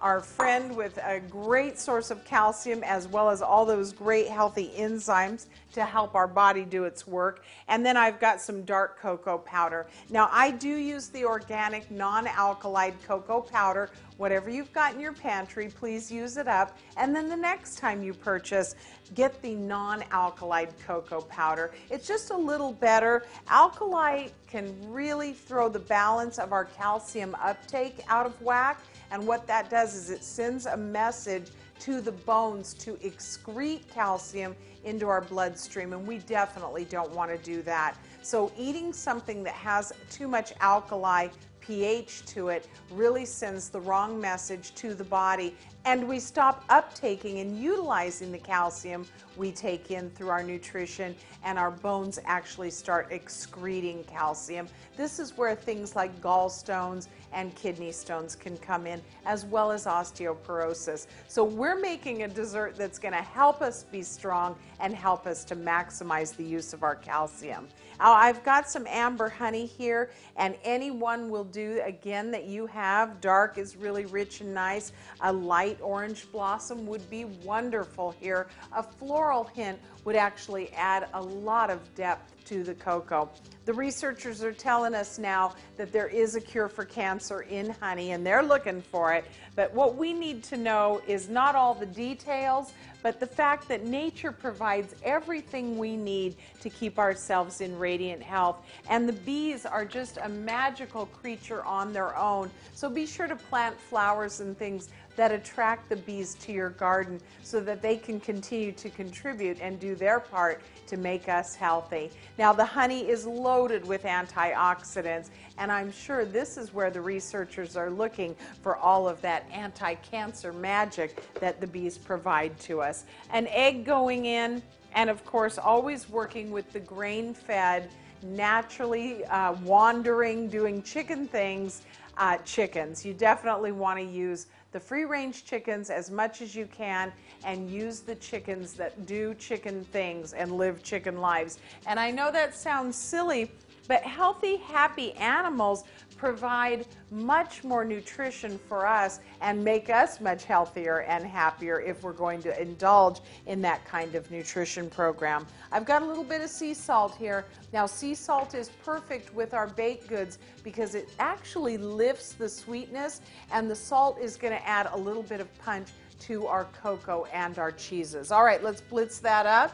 our 0.00 0.20
friend 0.20 0.76
with 0.76 0.98
a 0.98 1.20
great 1.20 1.78
source 1.78 2.10
of 2.10 2.24
calcium 2.24 2.82
as 2.82 3.06
well 3.06 3.30
as 3.30 3.40
all 3.40 3.64
those 3.64 3.92
great 3.92 4.26
healthy 4.26 4.72
enzymes 4.76 5.46
to 5.72 5.84
help 5.84 6.16
our 6.16 6.26
body 6.26 6.64
do 6.64 6.82
its 6.84 7.06
work. 7.06 7.44
And 7.68 7.86
then 7.86 7.96
I've 7.96 8.18
got 8.18 8.40
some 8.40 8.64
dark 8.64 8.98
cocoa 8.98 9.38
powder. 9.38 9.86
Now 10.10 10.28
I 10.32 10.50
do 10.50 10.68
use 10.68 11.06
the 11.08 11.24
organic 11.24 11.88
non-alkalized 11.92 13.04
cocoa 13.06 13.40
powder. 13.40 13.90
Whatever 14.22 14.50
you've 14.50 14.72
got 14.72 14.94
in 14.94 15.00
your 15.00 15.14
pantry, 15.14 15.66
please 15.66 16.08
use 16.08 16.36
it 16.36 16.46
up. 16.46 16.78
And 16.96 17.12
then 17.12 17.28
the 17.28 17.36
next 17.36 17.76
time 17.76 18.04
you 18.04 18.14
purchase, 18.14 18.76
get 19.16 19.42
the 19.42 19.56
non-alkalized 19.56 20.78
cocoa 20.86 21.22
powder. 21.22 21.72
It's 21.90 22.06
just 22.06 22.30
a 22.30 22.36
little 22.36 22.72
better. 22.72 23.26
Alkalite 23.48 24.30
can 24.46 24.76
really 24.88 25.32
throw 25.32 25.68
the 25.68 25.80
balance 25.80 26.38
of 26.38 26.52
our 26.52 26.66
calcium 26.66 27.34
uptake 27.42 27.98
out 28.06 28.24
of 28.24 28.40
whack. 28.40 28.80
And 29.10 29.26
what 29.26 29.48
that 29.48 29.68
does 29.68 29.96
is 29.96 30.08
it 30.08 30.22
sends 30.22 30.66
a 30.66 30.76
message 30.76 31.48
to 31.80 32.00
the 32.00 32.12
bones 32.12 32.74
to 32.74 32.92
excrete 32.98 33.92
calcium 33.92 34.54
into 34.84 35.08
our 35.08 35.20
bloodstream, 35.20 35.92
and 35.92 36.06
we 36.06 36.18
definitely 36.18 36.84
don't 36.84 37.10
want 37.10 37.32
to 37.32 37.38
do 37.38 37.60
that. 37.62 37.96
So, 38.22 38.52
eating 38.56 38.92
something 38.92 39.42
that 39.42 39.54
has 39.54 39.92
too 40.10 40.28
much 40.28 40.52
alkali 40.60 41.28
pH 41.62 42.24
to 42.26 42.48
it 42.48 42.68
really 42.90 43.24
sends 43.24 43.68
the 43.68 43.80
wrong 43.80 44.20
message 44.20 44.74
to 44.74 44.94
the 44.94 45.04
body, 45.04 45.54
and 45.84 46.06
we 46.06 46.18
stop 46.18 46.66
uptaking 46.68 47.40
and 47.40 47.58
utilizing 47.58 48.30
the 48.30 48.38
calcium 48.38 49.06
we 49.36 49.50
take 49.50 49.90
in 49.90 50.10
through 50.10 50.28
our 50.28 50.42
nutrition, 50.42 51.14
and 51.42 51.58
our 51.58 51.70
bones 51.70 52.18
actually 52.24 52.70
start 52.70 53.08
excreting 53.10 54.04
calcium. 54.04 54.68
This 54.96 55.18
is 55.18 55.36
where 55.36 55.54
things 55.54 55.96
like 55.96 56.20
gallstones 56.20 57.08
and 57.32 57.54
kidney 57.54 57.92
stones 57.92 58.36
can 58.36 58.56
come 58.58 58.86
in, 58.86 59.00
as 59.24 59.44
well 59.44 59.72
as 59.72 59.86
osteoporosis. 59.86 61.06
So, 61.28 61.42
we're 61.42 61.80
making 61.80 62.22
a 62.22 62.28
dessert 62.28 62.76
that's 62.76 62.98
going 62.98 63.14
to 63.14 63.22
help 63.22 63.62
us 63.62 63.84
be 63.84 64.02
strong 64.02 64.54
and 64.80 64.94
help 64.94 65.26
us 65.26 65.44
to 65.44 65.56
maximize 65.56 66.36
the 66.36 66.44
use 66.44 66.72
of 66.72 66.82
our 66.82 66.94
calcium. 66.94 67.68
Now, 67.98 68.12
I've 68.12 68.42
got 68.44 68.68
some 68.68 68.86
amber 68.86 69.28
honey 69.28 69.64
here, 69.64 70.10
and 70.36 70.56
any 70.64 70.90
one 70.90 71.30
will 71.30 71.44
do 71.44 71.80
again 71.84 72.30
that 72.32 72.44
you 72.44 72.66
have. 72.66 73.20
Dark 73.20 73.58
is 73.58 73.76
really 73.76 74.04
rich 74.06 74.40
and 74.40 74.52
nice. 74.52 74.92
A 75.20 75.32
orange 75.80 76.30
blossom 76.32 76.86
would 76.86 77.08
be 77.08 77.24
wonderful 77.24 78.14
here. 78.20 78.48
A 78.72 78.82
floral 78.82 79.44
hint 79.44 79.78
would 80.04 80.16
actually 80.16 80.70
add 80.72 81.08
a 81.14 81.22
lot 81.22 81.70
of 81.70 81.94
depth 81.94 82.32
to 82.46 82.64
the 82.64 82.74
cocoa. 82.74 83.30
The 83.64 83.72
researchers 83.72 84.42
are 84.42 84.52
telling 84.52 84.94
us 84.94 85.18
now 85.18 85.54
that 85.76 85.92
there 85.92 86.08
is 86.08 86.34
a 86.34 86.40
cure 86.40 86.68
for 86.68 86.84
cancer 86.84 87.42
in 87.42 87.70
honey 87.70 88.10
and 88.10 88.26
they're 88.26 88.42
looking 88.42 88.82
for 88.82 89.14
it. 89.14 89.24
But 89.54 89.72
what 89.72 89.96
we 89.96 90.12
need 90.12 90.42
to 90.44 90.56
know 90.56 91.00
is 91.06 91.28
not 91.28 91.54
all 91.54 91.74
the 91.74 91.86
details, 91.86 92.72
but 93.02 93.20
the 93.20 93.26
fact 93.26 93.68
that 93.68 93.84
nature 93.84 94.32
provides 94.32 94.94
everything 95.04 95.78
we 95.78 95.96
need 95.96 96.36
to 96.60 96.70
keep 96.70 96.98
ourselves 96.98 97.60
in 97.60 97.78
radiant 97.78 98.22
health. 98.22 98.64
And 98.88 99.08
the 99.08 99.12
bees 99.12 99.64
are 99.64 99.84
just 99.84 100.18
a 100.22 100.28
magical 100.28 101.06
creature 101.06 101.64
on 101.64 101.92
their 101.92 102.16
own. 102.16 102.50
So 102.74 102.88
be 102.88 103.06
sure 103.06 103.26
to 103.26 103.36
plant 103.36 103.78
flowers 103.78 104.40
and 104.40 104.56
things 104.58 104.88
that 105.16 105.32
attract 105.32 105.88
the 105.88 105.96
bees 105.96 106.34
to 106.36 106.52
your 106.52 106.70
garden 106.70 107.20
so 107.42 107.60
that 107.60 107.82
they 107.82 107.96
can 107.96 108.18
continue 108.20 108.72
to 108.72 108.88
contribute 108.90 109.58
and 109.60 109.78
do 109.78 109.94
their 109.94 110.20
part 110.20 110.62
to 110.86 110.96
make 110.96 111.28
us 111.28 111.54
healthy. 111.54 112.10
Now, 112.38 112.52
the 112.52 112.64
honey 112.64 113.08
is 113.08 113.26
loaded 113.26 113.86
with 113.86 114.02
antioxidants, 114.04 115.30
and 115.58 115.70
I'm 115.70 115.92
sure 115.92 116.24
this 116.24 116.56
is 116.56 116.74
where 116.74 116.90
the 116.90 117.00
researchers 117.00 117.76
are 117.76 117.90
looking 117.90 118.34
for 118.62 118.76
all 118.76 119.08
of 119.08 119.20
that 119.22 119.46
anti 119.52 119.94
cancer 119.94 120.52
magic 120.52 121.22
that 121.40 121.60
the 121.60 121.66
bees 121.66 121.98
provide 121.98 122.58
to 122.60 122.80
us. 122.80 123.04
An 123.30 123.46
egg 123.48 123.84
going 123.84 124.26
in, 124.26 124.62
and 124.94 125.08
of 125.08 125.24
course, 125.24 125.58
always 125.58 126.08
working 126.08 126.50
with 126.50 126.72
the 126.72 126.80
grain 126.80 127.34
fed, 127.34 127.90
naturally 128.22 129.24
uh, 129.26 129.52
wandering, 129.64 130.48
doing 130.48 130.82
chicken 130.82 131.26
things. 131.26 131.82
Uh, 132.18 132.36
chickens. 132.44 133.06
You 133.06 133.14
definitely 133.14 133.72
want 133.72 133.98
to 133.98 134.04
use 134.04 134.48
the 134.72 134.80
free 134.80 135.04
range 135.04 135.44
chickens 135.44 135.90
as 135.90 136.10
much 136.10 136.42
as 136.42 136.54
you 136.54 136.66
can 136.66 137.12
and 137.44 137.70
use 137.70 138.00
the 138.00 138.14
chickens 138.16 138.72
that 138.74 139.06
do 139.06 139.34
chicken 139.34 139.84
things 139.84 140.32
and 140.32 140.52
live 140.52 140.82
chicken 140.82 141.18
lives. 141.18 141.58
And 141.86 142.00
I 142.00 142.10
know 142.10 142.32
that 142.32 142.54
sounds 142.54 142.96
silly, 142.96 143.50
but 143.86 144.02
healthy, 144.02 144.56
happy 144.56 145.12
animals 145.14 145.84
provide 146.22 146.86
much 147.10 147.64
more 147.64 147.84
nutrition 147.84 148.56
for 148.68 148.86
us 148.86 149.18
and 149.40 149.64
make 149.64 149.90
us 149.90 150.20
much 150.20 150.44
healthier 150.44 151.00
and 151.08 151.26
happier 151.26 151.80
if 151.80 152.04
we're 152.04 152.12
going 152.12 152.40
to 152.40 152.62
indulge 152.62 153.18
in 153.46 153.60
that 153.60 153.84
kind 153.84 154.14
of 154.14 154.30
nutrition 154.30 154.88
program. 154.88 155.44
I've 155.72 155.84
got 155.84 156.00
a 156.00 156.04
little 156.04 156.22
bit 156.22 156.40
of 156.40 156.48
sea 156.48 156.74
salt 156.74 157.16
here. 157.16 157.44
Now, 157.72 157.86
sea 157.86 158.14
salt 158.14 158.54
is 158.54 158.70
perfect 158.84 159.34
with 159.34 159.52
our 159.52 159.66
baked 159.66 160.06
goods 160.06 160.38
because 160.62 160.94
it 160.94 161.08
actually 161.18 161.76
lifts 161.76 162.34
the 162.34 162.48
sweetness, 162.48 163.20
and 163.50 163.68
the 163.68 163.74
salt 163.74 164.20
is 164.20 164.36
going 164.36 164.52
to 164.52 164.64
add 164.64 164.90
a 164.92 164.96
little 164.96 165.24
bit 165.24 165.40
of 165.40 165.52
punch 165.58 165.88
to 166.20 166.46
our 166.46 166.66
cocoa 166.66 167.26
and 167.32 167.58
our 167.58 167.72
cheeses. 167.72 168.30
All 168.30 168.44
right, 168.44 168.62
let's 168.62 168.80
blitz 168.80 169.18
that 169.18 169.44
up. 169.44 169.72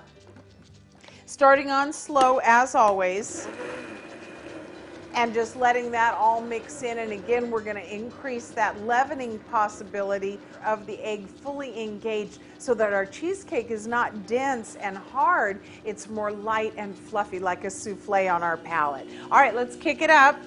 Starting 1.26 1.70
on 1.70 1.92
slow 1.92 2.40
as 2.42 2.74
always. 2.74 3.46
And 5.18 5.34
just 5.34 5.56
letting 5.56 5.90
that 5.90 6.14
all 6.14 6.40
mix 6.40 6.84
in. 6.84 6.98
And 6.98 7.10
again, 7.10 7.50
we're 7.50 7.60
going 7.60 7.74
to 7.74 7.92
increase 7.94 8.50
that 8.50 8.80
leavening 8.86 9.40
possibility 9.50 10.38
of 10.64 10.86
the 10.86 10.96
egg 11.04 11.26
fully 11.26 11.82
engaged 11.82 12.38
so 12.58 12.72
that 12.74 12.92
our 12.92 13.04
cheesecake 13.04 13.72
is 13.72 13.88
not 13.88 14.28
dense 14.28 14.76
and 14.76 14.96
hard. 14.96 15.60
It's 15.84 16.08
more 16.08 16.30
light 16.30 16.72
and 16.76 16.96
fluffy 16.96 17.40
like 17.40 17.64
a 17.64 17.70
souffle 17.70 18.32
on 18.32 18.44
our 18.44 18.58
palate. 18.58 19.08
All 19.32 19.40
right, 19.40 19.56
let's 19.56 19.74
kick 19.74 20.02
it 20.02 20.10
up. 20.10 20.38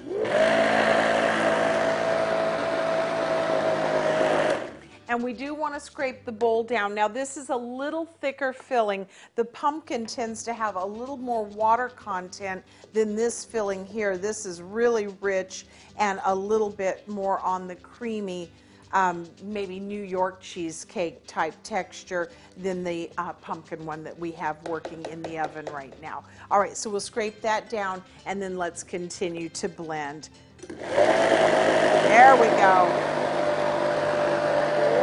And 5.12 5.22
we 5.22 5.34
do 5.34 5.52
want 5.52 5.74
to 5.74 5.80
scrape 5.80 6.24
the 6.24 6.32
bowl 6.32 6.64
down. 6.64 6.94
Now 6.94 7.06
this 7.06 7.36
is 7.36 7.50
a 7.50 7.56
little 7.56 8.06
thicker 8.22 8.54
filling. 8.54 9.06
The 9.34 9.44
pumpkin 9.44 10.06
tends 10.06 10.42
to 10.44 10.54
have 10.54 10.76
a 10.76 10.84
little 10.86 11.18
more 11.18 11.44
water 11.44 11.90
content 11.90 12.64
than 12.94 13.14
this 13.14 13.44
filling 13.44 13.84
here. 13.84 14.16
This 14.16 14.46
is 14.46 14.62
really 14.62 15.08
rich 15.20 15.66
and 15.98 16.18
a 16.24 16.34
little 16.34 16.70
bit 16.70 17.06
more 17.06 17.40
on 17.40 17.68
the 17.68 17.76
creamy 17.76 18.50
um, 18.94 19.26
maybe 19.42 19.78
New 19.78 20.02
York 20.02 20.40
cheesecake 20.40 21.26
type 21.26 21.54
texture 21.62 22.30
than 22.56 22.82
the 22.82 23.10
uh, 23.18 23.34
pumpkin 23.34 23.84
one 23.84 24.02
that 24.04 24.18
we 24.18 24.32
have 24.32 24.66
working 24.66 25.04
in 25.10 25.22
the 25.22 25.38
oven 25.38 25.66
right 25.74 25.92
now. 26.00 26.24
All 26.50 26.58
right, 26.58 26.74
so 26.74 26.88
we'll 26.88 27.00
scrape 27.00 27.42
that 27.42 27.68
down 27.68 28.02
and 28.24 28.40
then 28.40 28.56
let's 28.56 28.82
continue 28.82 29.50
to 29.50 29.68
blend. 29.68 30.30
There 30.68 32.36
we 32.36 32.46
go 32.56 33.41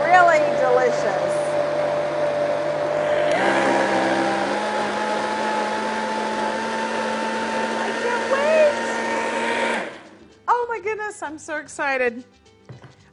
really 0.10 0.42
delicious. 0.60 1.34
I 7.78 7.90
can't 8.02 8.26
wait. 8.34 9.90
Oh 10.48 10.66
my 10.68 10.80
goodness, 10.80 11.22
I'm 11.22 11.38
so 11.38 11.58
excited. 11.58 12.24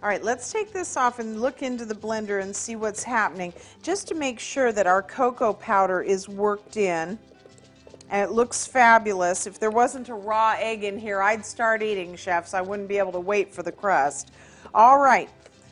All 0.02 0.08
right, 0.08 0.24
let's 0.24 0.50
take 0.50 0.72
this 0.72 0.96
off 0.96 1.18
and 1.18 1.40
look 1.42 1.62
into 1.62 1.84
the 1.84 1.94
blender 1.94 2.40
and 2.42 2.56
see 2.56 2.76
what's 2.76 3.02
happening, 3.02 3.52
just 3.82 4.08
to 4.08 4.14
make 4.14 4.38
sure 4.38 4.72
that 4.72 4.86
our 4.86 5.02
cocoa 5.02 5.52
powder 5.52 6.00
is 6.00 6.28
worked 6.28 6.76
in. 6.76 7.18
And 8.08 8.22
it 8.22 8.30
looks 8.30 8.66
fabulous. 8.66 9.46
If 9.46 9.58
there 9.58 9.72
wasn't 9.72 10.08
a 10.08 10.14
raw 10.14 10.54
egg 10.58 10.84
in 10.84 10.96
here, 10.96 11.20
I'd 11.20 11.44
start 11.44 11.82
eating, 11.82 12.14
chefs. 12.14 12.54
I 12.54 12.60
wouldn't 12.60 12.88
be 12.88 12.98
able 12.98 13.12
to 13.12 13.20
wait 13.20 13.52
for 13.52 13.64
the 13.64 13.72
crust. 13.72 14.30
All 14.72 14.98
right, 15.00 15.28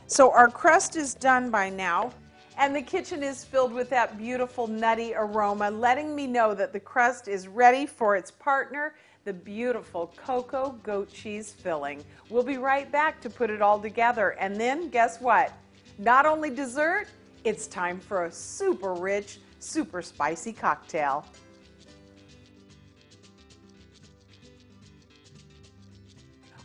so 0.06 0.30
our 0.32 0.48
crust 0.48 0.96
is 0.96 1.14
done 1.14 1.50
by 1.50 1.70
now. 1.70 2.12
And 2.56 2.74
the 2.74 2.82
kitchen 2.82 3.22
is 3.24 3.44
filled 3.44 3.72
with 3.72 3.90
that 3.90 4.16
beautiful 4.16 4.68
nutty 4.68 5.12
aroma, 5.14 5.70
letting 5.70 6.14
me 6.14 6.28
know 6.28 6.54
that 6.54 6.72
the 6.72 6.78
crust 6.78 7.26
is 7.26 7.48
ready 7.48 7.84
for 7.84 8.14
its 8.14 8.30
partner, 8.30 8.94
the 9.24 9.32
beautiful 9.32 10.12
cocoa 10.16 10.78
goat 10.84 11.12
cheese 11.12 11.50
filling. 11.50 12.04
We'll 12.28 12.44
be 12.44 12.58
right 12.58 12.90
back 12.92 13.20
to 13.22 13.30
put 13.30 13.50
it 13.50 13.60
all 13.60 13.80
together. 13.80 14.36
And 14.38 14.54
then 14.54 14.88
guess 14.88 15.20
what? 15.20 15.52
Not 15.98 16.26
only 16.26 16.50
dessert, 16.50 17.08
it's 17.42 17.66
time 17.66 17.98
for 17.98 18.26
a 18.26 18.32
super 18.32 18.94
rich, 18.94 19.40
super 19.58 20.00
spicy 20.00 20.52
cocktail. 20.52 21.24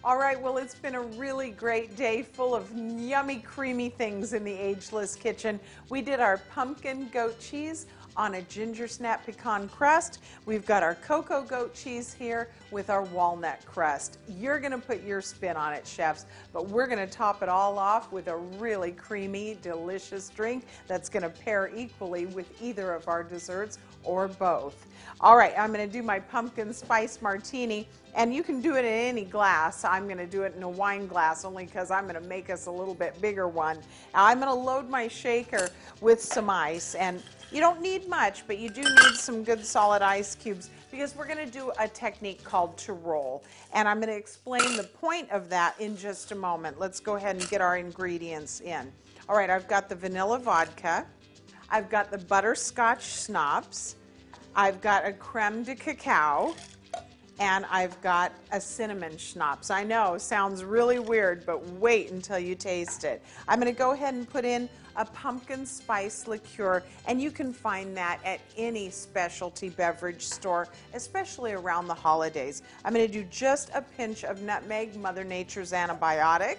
All 0.01 0.17
right, 0.17 0.41
well, 0.41 0.55
it's 0.55 0.75
been 0.75 0.95
a 0.95 1.01
really 1.01 1.51
great 1.51 1.97
day 1.97 2.23
full 2.23 2.55
of 2.55 2.71
yummy, 2.73 3.39
creamy 3.39 3.89
things 3.89 4.31
in 4.31 4.45
the 4.45 4.53
Ageless 4.53 5.13
Kitchen. 5.13 5.59
We 5.89 6.01
did 6.01 6.21
our 6.21 6.37
pumpkin 6.37 7.09
goat 7.09 7.37
cheese 7.37 7.85
on 8.15 8.35
a 8.35 8.41
ginger 8.43 8.87
snap 8.87 9.25
pecan 9.25 9.67
crust. 9.67 10.19
We've 10.45 10.65
got 10.65 10.83
our 10.83 10.95
cocoa 10.95 11.41
goat 11.43 11.73
cheese 11.73 12.13
here 12.13 12.49
with 12.71 12.89
our 12.89 13.03
walnut 13.03 13.65
crust. 13.65 14.19
You're 14.29 14.59
going 14.59 14.71
to 14.71 14.77
put 14.77 15.03
your 15.03 15.21
spin 15.21 15.57
on 15.57 15.73
it, 15.73 15.85
chefs, 15.85 16.25
but 16.53 16.69
we're 16.69 16.87
going 16.87 17.05
to 17.05 17.13
top 17.13 17.43
it 17.43 17.49
all 17.49 17.77
off 17.77 18.09
with 18.09 18.29
a 18.29 18.37
really 18.37 18.93
creamy, 18.93 19.57
delicious 19.61 20.29
drink 20.29 20.65
that's 20.87 21.09
going 21.09 21.23
to 21.23 21.29
pair 21.29 21.71
equally 21.75 22.25
with 22.27 22.49
either 22.61 22.93
of 22.93 23.09
our 23.09 23.21
desserts 23.21 23.79
or 24.03 24.27
both. 24.27 24.85
All 25.21 25.35
right, 25.35 25.53
I'm 25.57 25.73
going 25.73 25.85
to 25.85 25.91
do 25.91 26.01
my 26.01 26.19
pumpkin 26.19 26.73
spice 26.73 27.21
martini. 27.21 27.87
And 28.15 28.33
you 28.33 28.41
can 28.41 28.59
do 28.59 28.75
it 28.75 28.85
in 28.85 28.85
any 28.85 29.23
glass. 29.23 29.83
I'm 29.83 30.05
going 30.05 30.17
to 30.17 30.25
do 30.25 30.43
it 30.43 30.53
in 30.55 30.63
a 30.63 30.69
wine 30.69 31.07
glass 31.07 31.45
only 31.45 31.65
because 31.65 31.91
I'm 31.91 32.07
going 32.07 32.21
to 32.21 32.27
make 32.27 32.49
us 32.49 32.65
a 32.65 32.71
little 32.71 32.95
bit 32.95 33.19
bigger 33.21 33.47
one. 33.47 33.77
Now 34.13 34.25
I'm 34.25 34.39
going 34.39 34.51
to 34.51 34.59
load 34.59 34.89
my 34.89 35.07
shaker 35.07 35.69
with 36.01 36.21
some 36.21 36.49
ice. 36.49 36.95
And 36.95 37.21
you 37.51 37.59
don't 37.59 37.81
need 37.81 38.07
much, 38.07 38.47
but 38.47 38.57
you 38.57 38.69
do 38.69 38.81
need 38.81 39.15
some 39.15 39.43
good 39.43 39.65
solid 39.65 40.01
ice 40.01 40.35
cubes 40.35 40.69
because 40.91 41.15
we're 41.15 41.27
going 41.27 41.45
to 41.45 41.51
do 41.51 41.71
a 41.79 41.87
technique 41.87 42.43
called 42.43 42.77
to 42.79 42.93
roll. 42.93 43.43
And 43.73 43.87
I'm 43.87 43.97
going 43.97 44.09
to 44.09 44.17
explain 44.17 44.75
the 44.75 44.83
point 44.83 45.29
of 45.31 45.49
that 45.49 45.79
in 45.79 45.95
just 45.95 46.31
a 46.31 46.35
moment. 46.35 46.79
Let's 46.79 46.99
go 46.99 47.15
ahead 47.15 47.35
and 47.35 47.47
get 47.49 47.61
our 47.61 47.77
ingredients 47.77 48.61
in. 48.61 48.91
All 49.27 49.35
right, 49.35 49.49
I've 49.49 49.67
got 49.67 49.89
the 49.89 49.95
vanilla 49.95 50.39
vodka. 50.39 51.05
I've 51.71 51.89
got 51.89 52.11
the 52.11 52.17
butterscotch 52.17 53.25
schnapps. 53.25 53.95
I've 54.55 54.81
got 54.81 55.05
a 55.05 55.13
creme 55.13 55.63
de 55.63 55.75
cacao 55.75 56.55
and 57.39 57.65
I've 57.69 57.99
got 58.01 58.33
a 58.51 58.59
cinnamon 58.59 59.17
schnapps. 59.17 59.69
I 59.69 59.83
know, 59.83 60.17
sounds 60.17 60.63
really 60.63 60.99
weird, 60.99 61.45
but 61.45 61.65
wait 61.73 62.11
until 62.11 62.37
you 62.37 62.53
taste 62.53 63.05
it. 63.05 63.23
I'm 63.47 63.59
going 63.59 63.73
to 63.73 63.77
go 63.77 63.91
ahead 63.91 64.13
and 64.13 64.29
put 64.29 64.43
in 64.43 64.67
a 64.97 65.05
pumpkin 65.05 65.65
spice 65.65 66.27
liqueur, 66.27 66.83
and 67.07 67.21
you 67.21 67.31
can 67.31 67.53
find 67.53 67.95
that 67.95 68.19
at 68.25 68.41
any 68.57 68.89
specialty 68.89 69.69
beverage 69.69 70.23
store, 70.23 70.67
especially 70.93 71.53
around 71.53 71.87
the 71.87 71.93
holidays. 71.93 72.61
I'm 72.83 72.93
going 72.93 73.07
to 73.07 73.13
do 73.13 73.23
just 73.29 73.69
a 73.73 73.81
pinch 73.81 74.25
of 74.25 74.41
nutmeg, 74.41 74.97
Mother 74.97 75.23
Nature's 75.23 75.71
antibiotic. 75.71 76.57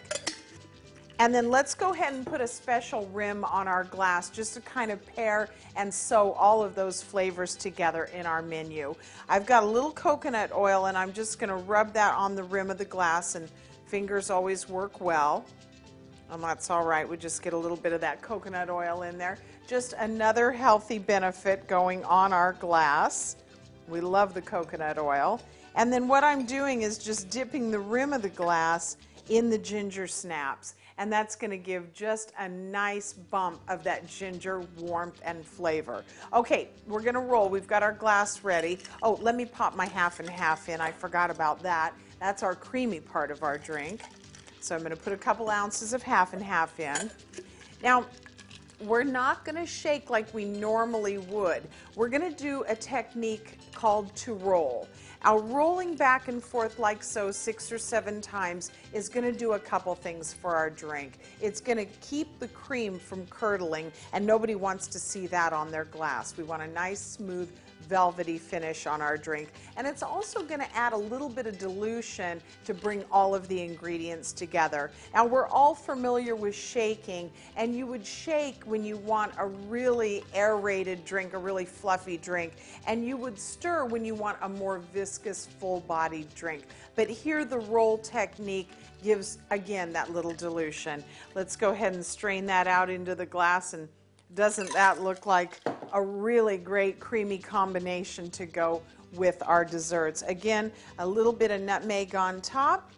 And 1.20 1.34
then 1.34 1.50
let's 1.50 1.74
go 1.74 1.92
ahead 1.92 2.14
and 2.14 2.24
put 2.24 2.40
a 2.40 2.46
special 2.48 3.06
rim 3.08 3.44
on 3.44 3.68
our 3.68 3.84
glass 3.84 4.30
just 4.30 4.54
to 4.54 4.62
kind 4.62 4.90
of 4.90 5.04
pair 5.04 5.50
and 5.76 5.92
sew 5.92 6.32
all 6.32 6.62
of 6.62 6.74
those 6.74 7.02
flavors 7.02 7.56
together 7.56 8.04
in 8.14 8.24
our 8.24 8.40
menu. 8.40 8.94
I've 9.28 9.44
got 9.44 9.62
a 9.62 9.66
little 9.66 9.90
coconut 9.90 10.50
oil 10.54 10.86
and 10.86 10.96
I'm 10.96 11.12
just 11.12 11.38
going 11.38 11.50
to 11.50 11.56
rub 11.56 11.92
that 11.92 12.14
on 12.14 12.34
the 12.34 12.42
rim 12.42 12.70
of 12.70 12.78
the 12.78 12.86
glass 12.86 13.34
and 13.34 13.50
fingers 13.84 14.30
always 14.30 14.66
work 14.66 15.02
well. 15.02 15.44
And 16.30 16.42
that's 16.42 16.70
all 16.70 16.86
right, 16.86 17.06
we 17.06 17.18
just 17.18 17.42
get 17.42 17.52
a 17.52 17.58
little 17.58 17.76
bit 17.76 17.92
of 17.92 18.00
that 18.00 18.22
coconut 18.22 18.70
oil 18.70 19.02
in 19.02 19.18
there. 19.18 19.36
Just 19.68 19.92
another 19.98 20.50
healthy 20.50 20.98
benefit 20.98 21.68
going 21.68 22.02
on 22.04 22.32
our 22.32 22.54
glass. 22.54 23.36
We 23.88 24.00
love 24.00 24.32
the 24.32 24.40
coconut 24.40 24.96
oil. 24.96 25.38
And 25.74 25.92
then 25.92 26.08
what 26.08 26.24
I'm 26.24 26.46
doing 26.46 26.80
is 26.80 26.96
just 26.96 27.28
dipping 27.28 27.70
the 27.70 27.78
rim 27.78 28.14
of 28.14 28.22
the 28.22 28.30
glass 28.30 28.96
in 29.28 29.50
the 29.50 29.58
ginger 29.58 30.06
snaps 30.06 30.76
and 31.00 31.10
that's 31.10 31.34
going 31.34 31.50
to 31.50 31.56
give 31.56 31.94
just 31.94 32.32
a 32.38 32.46
nice 32.46 33.14
bump 33.14 33.58
of 33.68 33.82
that 33.82 34.06
ginger 34.06 34.60
warmth 34.76 35.18
and 35.24 35.44
flavor. 35.44 36.04
Okay, 36.34 36.68
we're 36.86 37.00
going 37.00 37.14
to 37.14 37.20
roll. 37.20 37.48
We've 37.48 37.66
got 37.66 37.82
our 37.82 37.94
glass 37.94 38.44
ready. 38.44 38.78
Oh, 39.02 39.18
let 39.22 39.34
me 39.34 39.46
pop 39.46 39.74
my 39.74 39.86
half 39.86 40.20
and 40.20 40.28
half 40.28 40.68
in. 40.68 40.78
I 40.78 40.92
forgot 40.92 41.30
about 41.30 41.62
that. 41.62 41.94
That's 42.20 42.42
our 42.42 42.54
creamy 42.54 43.00
part 43.00 43.30
of 43.30 43.42
our 43.42 43.56
drink. 43.56 44.02
So 44.60 44.74
I'm 44.74 44.82
going 44.82 44.94
to 44.94 45.02
put 45.02 45.14
a 45.14 45.16
couple 45.16 45.48
ounces 45.48 45.94
of 45.94 46.02
half 46.02 46.34
and 46.34 46.42
half 46.42 46.78
in. 46.78 47.10
Now, 47.82 48.04
we're 48.82 49.02
not 49.02 49.42
going 49.46 49.56
to 49.56 49.66
shake 49.66 50.10
like 50.10 50.32
we 50.34 50.44
normally 50.44 51.16
would. 51.16 51.62
We're 51.96 52.10
going 52.10 52.30
to 52.30 52.42
do 52.42 52.62
a 52.68 52.74
technique 52.74 53.58
called 53.72 54.14
to 54.16 54.34
roll. 54.34 54.86
Now 55.22 55.38
rolling 55.38 55.96
back 55.96 56.28
and 56.28 56.42
forth 56.42 56.78
like 56.78 57.02
so 57.02 57.30
six 57.30 57.70
or 57.70 57.78
seven 57.78 58.20
times 58.20 58.70
is 58.92 59.08
going 59.08 59.30
to 59.30 59.38
do 59.38 59.52
a 59.52 59.58
couple 59.58 59.94
things 59.94 60.32
for 60.32 60.56
our 60.56 60.70
drink. 60.70 61.18
It's 61.42 61.60
going 61.60 61.78
to 61.78 61.84
keep 62.00 62.38
the 62.38 62.48
cream 62.48 62.98
from 62.98 63.26
curdling 63.26 63.92
and 64.12 64.24
nobody 64.26 64.54
wants 64.54 64.86
to 64.88 64.98
see 64.98 65.26
that 65.28 65.52
on 65.52 65.70
their 65.70 65.84
glass. 65.84 66.36
We 66.36 66.44
want 66.44 66.62
a 66.62 66.68
nice 66.68 67.00
smooth 67.00 67.50
velvety 67.90 68.38
finish 68.38 68.86
on 68.86 69.02
our 69.02 69.18
drink. 69.18 69.50
And 69.76 69.86
it's 69.86 70.02
also 70.02 70.42
going 70.42 70.60
to 70.60 70.76
add 70.76 70.92
a 70.92 70.96
little 70.96 71.28
bit 71.28 71.46
of 71.46 71.58
dilution 71.58 72.40
to 72.64 72.72
bring 72.72 73.04
all 73.10 73.34
of 73.34 73.48
the 73.48 73.60
ingredients 73.60 74.32
together. 74.32 74.92
Now 75.12 75.26
we're 75.26 75.48
all 75.48 75.74
familiar 75.74 76.36
with 76.36 76.54
shaking 76.54 77.30
and 77.56 77.76
you 77.76 77.86
would 77.86 78.06
shake 78.06 78.62
when 78.64 78.84
you 78.84 78.96
want 78.96 79.32
a 79.38 79.46
really 79.46 80.22
aerated 80.34 81.04
drink, 81.04 81.34
a 81.34 81.38
really 81.38 81.64
fluffy 81.64 82.16
drink, 82.16 82.52
and 82.86 83.04
you 83.04 83.16
would 83.16 83.38
stir 83.38 83.84
when 83.84 84.04
you 84.04 84.14
want 84.14 84.38
a 84.42 84.48
more 84.48 84.78
viscous, 84.78 85.46
full-bodied 85.58 86.32
drink. 86.34 86.62
But 86.94 87.10
here 87.10 87.44
the 87.44 87.58
roll 87.58 87.98
technique 87.98 88.70
gives, 89.02 89.38
again, 89.50 89.92
that 89.94 90.12
little 90.12 90.34
dilution. 90.34 91.02
Let's 91.34 91.56
go 91.56 91.70
ahead 91.70 91.94
and 91.94 92.04
strain 92.04 92.46
that 92.46 92.68
out 92.68 92.88
into 92.88 93.16
the 93.16 93.26
glass 93.26 93.74
and 93.74 93.88
doesn't 94.34 94.72
that 94.74 95.02
look 95.02 95.26
like 95.26 95.58
a 95.92 96.02
really 96.02 96.56
great 96.58 97.00
creamy 97.00 97.38
combination 97.38 98.30
to 98.32 98.46
go 98.46 98.82
with 99.14 99.42
our 99.46 99.64
desserts? 99.64 100.22
Again, 100.22 100.70
a 100.98 101.06
little 101.06 101.32
bit 101.32 101.50
of 101.50 101.60
nutmeg 101.60 102.14
on 102.14 102.40
top. 102.40 102.90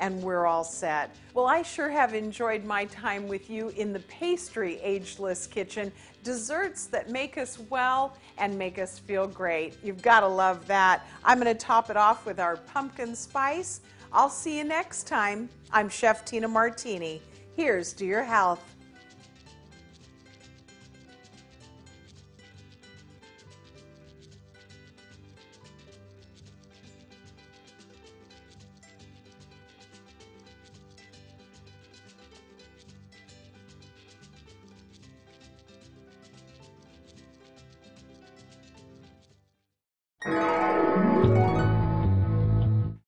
and 0.00 0.22
we're 0.22 0.46
all 0.46 0.64
set. 0.64 1.14
Well, 1.34 1.46
I 1.46 1.62
sure 1.62 1.88
have 1.88 2.14
enjoyed 2.14 2.64
my 2.64 2.84
time 2.86 3.28
with 3.28 3.50
you 3.50 3.70
in 3.70 3.92
the 3.92 4.00
pastry 4.00 4.80
ageless 4.80 5.46
kitchen. 5.46 5.92
Desserts 6.24 6.86
that 6.86 7.10
make 7.10 7.38
us 7.38 7.58
well 7.70 8.16
and 8.38 8.56
make 8.56 8.78
us 8.78 8.98
feel 8.98 9.26
great. 9.26 9.76
You've 9.82 10.02
got 10.02 10.20
to 10.20 10.28
love 10.28 10.66
that. 10.66 11.06
I'm 11.24 11.40
going 11.40 11.54
to 11.54 11.58
top 11.58 11.90
it 11.90 11.96
off 11.96 12.26
with 12.26 12.38
our 12.38 12.56
pumpkin 12.56 13.14
spice. 13.14 13.80
I'll 14.12 14.30
see 14.30 14.58
you 14.58 14.64
next 14.64 15.06
time. 15.06 15.48
I'm 15.70 15.88
Chef 15.88 16.24
Tina 16.24 16.48
Martini. 16.48 17.20
Here's 17.56 17.92
to 17.94 18.06
your 18.06 18.22
health. 18.22 18.76